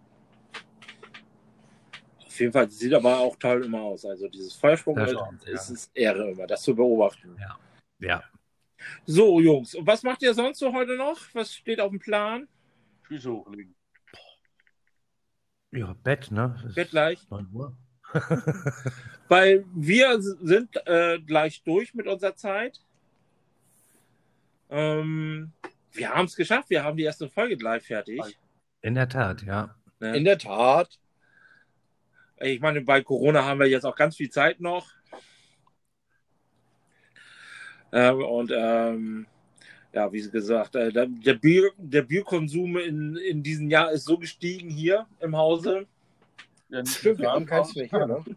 Auf 2.26 2.40
jeden 2.40 2.54
Fall 2.54 2.70
sieht 2.72 2.94
aber 2.94 3.20
auch 3.20 3.36
toll 3.36 3.66
immer 3.66 3.82
aus. 3.82 4.06
Also 4.06 4.28
dieses 4.30 4.56
Feuersprung 4.56 4.96
Das 4.96 5.12
ist 5.12 5.20
stimmt, 5.20 5.44
ja. 5.46 5.54
es 5.54 5.92
Ehre 5.94 6.32
immer, 6.32 6.48
das 6.48 6.62
zu 6.64 6.76
beobachten. 6.76 7.36
Ja. 8.00 8.24
So, 9.06 9.40
Jungs, 9.40 9.76
und 9.76 9.86
was 9.86 10.02
macht 10.02 10.24
ihr 10.24 10.34
sonst 10.34 10.60
so 10.60 10.74
heute 10.74 10.96
noch? 10.96 11.20
Was 11.34 11.54
steht 11.54 11.80
auf 11.80 11.92
dem 11.92 12.00
Plan? 12.00 12.48
Füße 13.04 13.32
hochlegen. 13.32 13.76
Ja, 15.72 15.94
Bett, 16.04 16.32
ne? 16.32 16.62
Ist 16.66 16.76
Bett 16.76 16.90
gleich. 16.90 17.30
9 17.30 17.48
Uhr. 17.54 17.76
Weil 19.28 19.66
wir 19.74 20.22
sind 20.22 20.76
äh, 20.86 21.20
gleich 21.20 21.64
durch 21.64 21.94
mit 21.94 22.08
unserer 22.08 22.36
Zeit. 22.36 22.82
Ähm, 24.70 25.52
wir 25.92 26.10
haben 26.10 26.26
es 26.26 26.36
geschafft. 26.36 26.70
Wir 26.70 26.84
haben 26.84 26.98
die 26.98 27.04
erste 27.04 27.30
Folge 27.30 27.58
gleich 27.58 27.84
fertig. 27.84 28.22
In 28.82 28.96
der 28.96 29.10
Tat, 29.10 29.44
ja. 29.44 29.76
Ne? 30.00 30.18
In 30.18 30.26
der 30.26 30.38
Tat. 30.38 31.00
Ich 32.40 32.60
meine, 32.60 32.82
bei 32.82 33.02
Corona 33.02 33.46
haben 33.46 33.60
wir 33.60 33.68
jetzt 33.68 33.86
auch 33.86 33.96
ganz 33.96 34.16
viel 34.16 34.30
Zeit 34.30 34.60
noch. 34.60 34.90
Ähm, 37.92 38.24
und 38.24 38.52
ähm, 38.56 39.28
ja, 39.94 40.12
wie 40.12 40.30
gesagt, 40.30 40.76
äh, 40.76 40.92
der, 40.92 41.08
der, 41.08 41.34
Bier, 41.34 41.72
der 41.78 42.04
Bierkonsum 42.04 42.78
in, 42.78 43.18
in 43.18 43.44
diesem 43.44 43.70
Jahr 43.70 43.92
ist 43.92 44.06
so 44.06 44.18
gestiegen 44.18 44.70
hier 44.70 45.06
im 45.20 45.36
Hause. 45.36 45.86
Stimmt, 46.86 47.20
wir 47.20 47.26
ja, 47.26 47.34
haben 47.34 47.46
keins 47.46 47.76
mehr 47.76 47.86
hier. 47.86 48.08
Ne? 48.08 48.24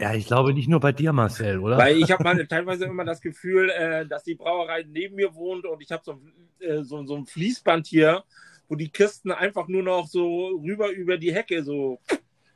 Ja, 0.00 0.14
ich 0.14 0.26
glaube 0.26 0.54
nicht 0.54 0.68
nur 0.68 0.80
bei 0.80 0.92
dir, 0.92 1.12
Marcel, 1.12 1.60
oder? 1.60 1.78
Weil 1.78 1.98
ich 1.98 2.10
habe 2.10 2.48
teilweise 2.48 2.86
immer 2.86 3.04
das 3.04 3.20
Gefühl, 3.20 3.70
äh, 3.70 4.06
dass 4.06 4.24
die 4.24 4.34
Brauerei 4.34 4.84
neben 4.88 5.14
mir 5.14 5.34
wohnt 5.34 5.66
und 5.66 5.80
ich 5.80 5.92
habe 5.92 6.02
so, 6.04 6.20
äh, 6.58 6.82
so, 6.82 7.04
so 7.06 7.16
ein 7.16 7.26
Fließband 7.26 7.86
hier, 7.86 8.24
wo 8.68 8.74
die 8.74 8.88
Kisten 8.88 9.30
einfach 9.30 9.68
nur 9.68 9.84
noch 9.84 10.08
so 10.08 10.48
rüber 10.64 10.90
über 10.90 11.16
die 11.16 11.32
Hecke 11.32 11.62
so. 11.62 12.00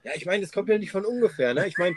Ja, 0.02 0.12
ich 0.16 0.26
meine, 0.26 0.42
das 0.42 0.52
kommt 0.52 0.68
ja 0.68 0.78
nicht 0.78 0.90
von 0.90 1.04
ungefähr. 1.04 1.54
Ne? 1.54 1.68
Ich 1.68 1.78
meine, 1.78 1.94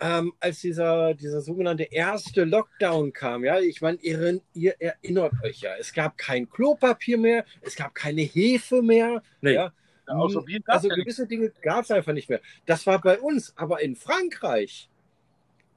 ähm, 0.00 0.34
als 0.38 0.60
dieser, 0.60 1.14
dieser 1.14 1.40
sogenannte 1.40 1.84
erste 1.84 2.44
Lockdown 2.44 3.12
kam, 3.12 3.44
ja, 3.44 3.58
ich 3.58 3.80
meine, 3.80 3.98
ihr, 4.02 4.40
ihr 4.52 4.74
erinnert 4.80 5.32
euch 5.44 5.60
ja, 5.60 5.70
es 5.78 5.94
gab 5.94 6.18
kein 6.18 6.50
Klopapier 6.50 7.16
mehr, 7.16 7.46
es 7.62 7.76
gab 7.76 7.94
keine 7.94 8.22
Hefe 8.22 8.82
mehr. 8.82 9.22
Nee. 9.40 9.54
Ja, 9.54 9.72
außer 10.12 10.42
Bier 10.42 10.60
also 10.66 10.88
ja 10.88 10.96
nicht. 10.96 11.04
gewisse 11.06 11.26
Dinge 11.26 11.52
gab 11.62 11.84
es 11.84 11.90
einfach 11.90 12.12
nicht 12.12 12.28
mehr. 12.28 12.40
Das 12.66 12.86
war 12.86 13.00
bei 13.00 13.18
uns, 13.20 13.52
aber 13.56 13.80
in 13.82 13.96
Frankreich, 13.96 14.88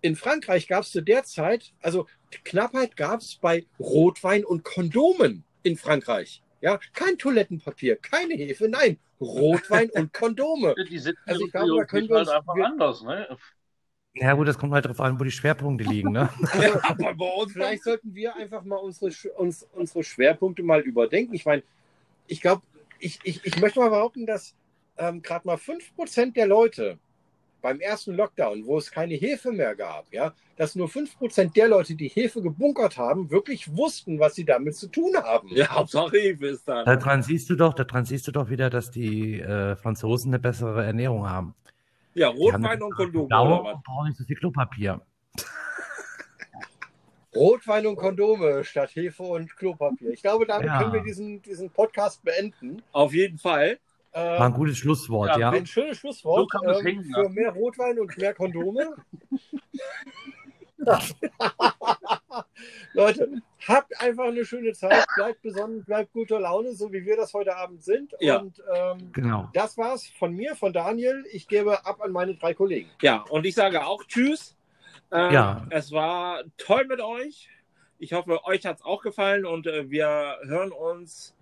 in 0.02 0.16
Frankreich 0.16 0.68
gab 0.68 0.84
es 0.84 0.92
zu 0.92 1.02
der 1.02 1.24
Zeit, 1.24 1.74
also 1.82 2.08
Knappheit 2.44 2.96
gab 2.96 3.22
es 3.22 3.36
bei 3.36 3.66
Rotwein 3.80 4.46
und 4.46 4.64
Kondomen 4.64 5.44
in 5.64 5.78
Frankreich. 5.78 6.42
Ja, 6.62 6.80
kein 6.94 7.18
Toilettenpapier, 7.18 7.96
keine 7.98 8.36
Hefe, 8.36 8.68
nein, 8.70 8.98
Rotwein 9.22 9.90
und 9.92 10.14
Kondome. 10.14 10.76
Die 10.90 11.00
sind 11.00 11.18
Also 11.26 11.46
ich 11.46 11.52
glaube, 11.52 11.76
da 11.78 11.86
können 11.86 12.08
wir 12.10 12.18
halt 12.18 12.28
uns- 12.28 12.36
einfach 12.36 12.56
wir- 12.56 12.66
anders, 12.66 13.04
ne? 13.04 13.38
Ja, 14.18 14.34
gut, 14.34 14.48
das 14.48 14.58
kommt 14.58 14.72
halt 14.74 14.86
drauf 14.86 15.02
an, 15.02 15.20
wo 15.20 15.26
die 15.26 15.32
Schwerpunkte 15.32 15.84
liegen, 15.84 16.12
ne? 16.14 16.30
Also, 16.54 16.80
Aber 16.82 17.14
bei 17.16 17.26
uns 17.34 17.52
vielleicht 17.52 17.84
sollten 17.84 18.16
wir 18.16 18.36
einfach 18.36 18.64
mal 18.64 18.78
unsere, 18.78 19.12
uns, 19.34 19.68
unsere 19.74 20.04
Schwerpunkte 20.04 20.64
mal 20.64 20.80
überdenken. 20.82 21.34
Ich 21.34 21.46
meine, 21.46 21.64
ich 22.28 22.40
glaube, 22.42 22.62
ich, 23.06 23.20
ich, 23.24 23.46
ich 23.46 23.62
möchte 23.62 23.80
mal 23.80 23.90
behaupten, 23.90 24.26
dass 24.26 24.56
ähm, 24.98 25.22
gerade 25.22 25.46
mal 25.48 25.58
5% 25.58 26.34
der 26.34 26.48
Leute 26.48 26.98
beim 27.62 27.80
ersten 27.80 28.16
Lockdown, 28.16 28.66
wo 28.66 28.78
es 28.78 28.92
keine 28.92 29.16
Hefe 29.16 29.52
mehr 29.52 29.76
gab, 29.76 30.12
ja, 30.14 30.34
dass 30.56 30.76
nur 30.76 30.88
5% 30.88 31.54
der 31.54 31.68
Leute, 31.68 31.96
die 31.96 32.08
Hefe 32.08 32.42
gebunkert 32.42 32.98
haben, 32.98 33.32
wirklich 33.32 33.76
wussten, 33.76 34.20
was 34.20 34.36
sie 34.36 34.46
damit 34.46 34.76
zu 34.76 34.88
tun 34.88 35.16
haben. 35.16 35.50
Ja, 35.52 35.70
Hauptsache 35.70 36.18
Hefe 36.18 36.48
ist 36.48 36.68
da. 36.68 36.84
Daran 36.84 37.24
siehst 37.24 37.50
du 37.50 37.56
doch, 37.56 37.74
daran 37.74 38.06
siehst 38.06 38.28
du 38.28 38.32
doch 38.32 38.50
wieder, 38.50 38.70
dass 38.70 38.92
die 38.92 39.40
äh, 39.40 39.76
Franzosen 39.76 40.32
eine 40.32 40.40
bessere 40.40 40.86
Ernährung 40.86 41.28
haben. 41.28 41.56
Ja, 42.14 42.30
Rotwein 42.30 42.82
und 42.82 42.94
Kondom 42.94 43.28
Blau 43.28 43.62
oder 43.62 43.74
was? 43.74 43.84
brauchen 43.84 44.08
nicht 44.08 44.18
so 44.18 44.24
viel 44.24 44.38
Klopapier. 44.38 45.02
Rotwein 47.36 47.86
und 47.88 47.96
Kondome 47.98 48.64
statt 48.64 48.92
Hefe 48.96 49.24
und 49.24 49.56
Klopapier. 49.58 50.12
Ich 50.12 50.22
glaube, 50.22 50.46
damit 50.46 50.68
Ja. 50.68 50.80
können 50.82 50.94
wir 50.94 51.02
diesen, 51.04 51.42
diesen 51.42 51.70
Podcast 51.70 52.24
beenden. 52.24 52.82
Auf 52.92 53.14
jeden 53.14 53.38
Fall. 53.38 53.78
Ähm, 54.14 54.40
War 54.40 54.46
ein 54.46 54.54
gutes 54.54 54.78
Schlusswort, 54.78 55.30
Ja, 55.32 55.38
ja. 55.38 55.50
Ein 55.52 55.66
schönes 55.66 55.98
Schlusswort 55.98 56.50
So 56.54 56.64
ähm, 56.70 56.82
hängen 56.86 57.04
für 57.04 57.22
lassen. 57.24 57.34
mehr 57.34 57.52
Rotwein 57.52 58.00
und 58.00 58.18
mehr 58.18 58.34
Kondome. 58.34 58.96
Leute, 62.94 63.42
habt 63.68 64.00
einfach 64.00 64.26
eine 64.26 64.46
schöne 64.46 64.74
Zeit, 64.74 65.06
bleibt 65.16 65.42
besonnen, 65.42 65.84
bleibt 65.84 66.14
guter 66.14 66.40
Laune, 66.40 66.74
so 66.76 66.92
wie 66.94 67.06
wir 67.06 67.18
das 67.18 67.34
heute 67.34 67.56
Abend 67.56 67.84
sind. 67.84 68.14
Ja. 68.20 68.38
Und 68.40 68.62
ähm, 68.74 69.10
Genau. 69.14 69.50
das 69.54 69.78
war's 69.78 70.08
von 70.20 70.34
mir, 70.34 70.56
von 70.56 70.74
Daniel. 70.74 71.26
Ich 71.32 71.48
gebe 71.48 71.86
ab 71.86 72.02
an 72.02 72.12
meine 72.12 72.36
drei 72.36 72.54
Kollegen. 72.54 72.90
Ja, 73.02 73.24
und 73.30 73.46
ich 73.46 73.56
sage 73.56 73.86
auch 73.86 74.04
Tschüss. 74.06 74.55
Ähm, 75.12 75.32
Ja. 75.32 75.66
Es 75.70 75.92
war 75.92 76.44
toll 76.58 76.86
mit 76.86 77.02
euch. 77.02 77.50
Ich 77.98 78.14
hoffe, 78.14 78.44
euch 78.46 78.66
hat 78.66 78.78
es 78.78 78.82
auch 78.82 79.02
gefallen 79.02 79.46
und 79.46 79.68
äh, 79.68 79.90
wir 79.90 80.38
hören 80.44 80.72
uns 80.72 81.34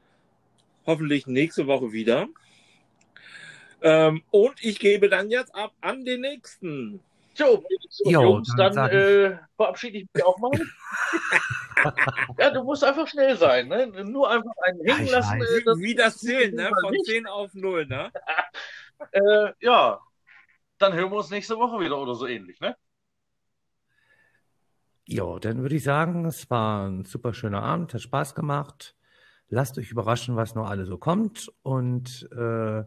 hoffentlich 0.85 1.27
nächste 1.27 1.67
Woche 1.67 1.91
wieder. 1.91 2.27
Ähm, 3.81 4.23
und 4.31 4.63
ich 4.63 4.79
gebe 4.79 5.09
dann 5.09 5.29
jetzt 5.29 5.53
ab 5.53 5.73
an 5.81 6.05
den 6.05 6.21
nächsten. 6.21 7.01
So, 7.35 7.63
so 7.89 8.09
Jo, 8.09 8.21
Jungs, 8.21 8.53
dann 8.55 8.75
dann, 8.75 8.91
äh, 8.91 9.37
verabschiede 9.57 9.97
ich 9.97 10.07
mich 10.13 10.23
auch 10.23 10.37
mal. 10.37 10.51
ja, 12.37 12.51
du 12.51 12.63
musst 12.63 12.83
einfach 12.83 13.07
schnell 13.07 13.35
sein, 13.35 13.67
ne? 13.67 13.87
Nur 13.87 14.29
einfach 14.29 14.53
einen 14.63 14.81
hängen 14.85 15.07
lassen. 15.07 15.41
Äh, 15.41 15.63
das, 15.65 15.79
Wie 15.79 15.95
das 15.95 16.17
zählen, 16.19 16.53
ne? 16.53 16.69
Von 16.81 16.91
Nicht. 16.91 17.05
10 17.05 17.25
auf 17.25 17.53
0, 17.55 17.87
ne? 17.87 18.11
äh, 19.11 19.51
ja, 19.59 19.99
dann 20.77 20.93
hören 20.93 21.11
wir 21.11 21.17
uns 21.17 21.31
nächste 21.31 21.57
Woche 21.57 21.79
wieder 21.79 21.97
oder 21.97 22.13
so 22.13 22.27
ähnlich, 22.27 22.59
ne? 22.59 22.77
Ja, 25.05 25.37
dann 25.39 25.61
würde 25.61 25.75
ich 25.75 25.83
sagen, 25.83 26.25
es 26.25 26.49
war 26.49 26.87
ein 26.87 27.03
super 27.05 27.33
schöner 27.33 27.61
Abend, 27.61 27.93
hat 27.93 28.01
Spaß 28.01 28.35
gemacht. 28.35 28.95
Lasst 29.49 29.77
euch 29.77 29.91
überraschen, 29.91 30.35
was 30.35 30.55
noch 30.55 30.69
alle 30.69 30.85
so 30.85 30.97
kommt. 30.97 31.51
Und 31.61 32.29
äh, 32.31 32.83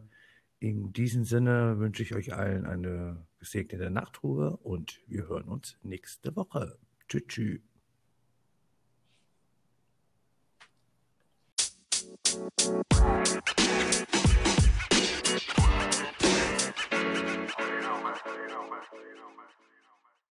in 0.59 0.91
diesem 0.93 1.23
Sinne 1.23 1.79
wünsche 1.79 2.01
ich 2.01 2.15
euch 2.15 2.33
allen 2.33 2.65
eine 2.65 3.25
gesegnete 3.39 3.91
Nachtruhe 3.91 4.57
und 4.57 5.01
wir 5.07 5.27
hören 5.27 5.43
uns 5.45 5.77
nächste 5.83 6.35
Woche. 6.35 6.77
Tschüss. 7.07 7.23
tschüss. 7.27 7.61
you 19.07 19.15
know, 19.15 19.29
man. 19.35 19.66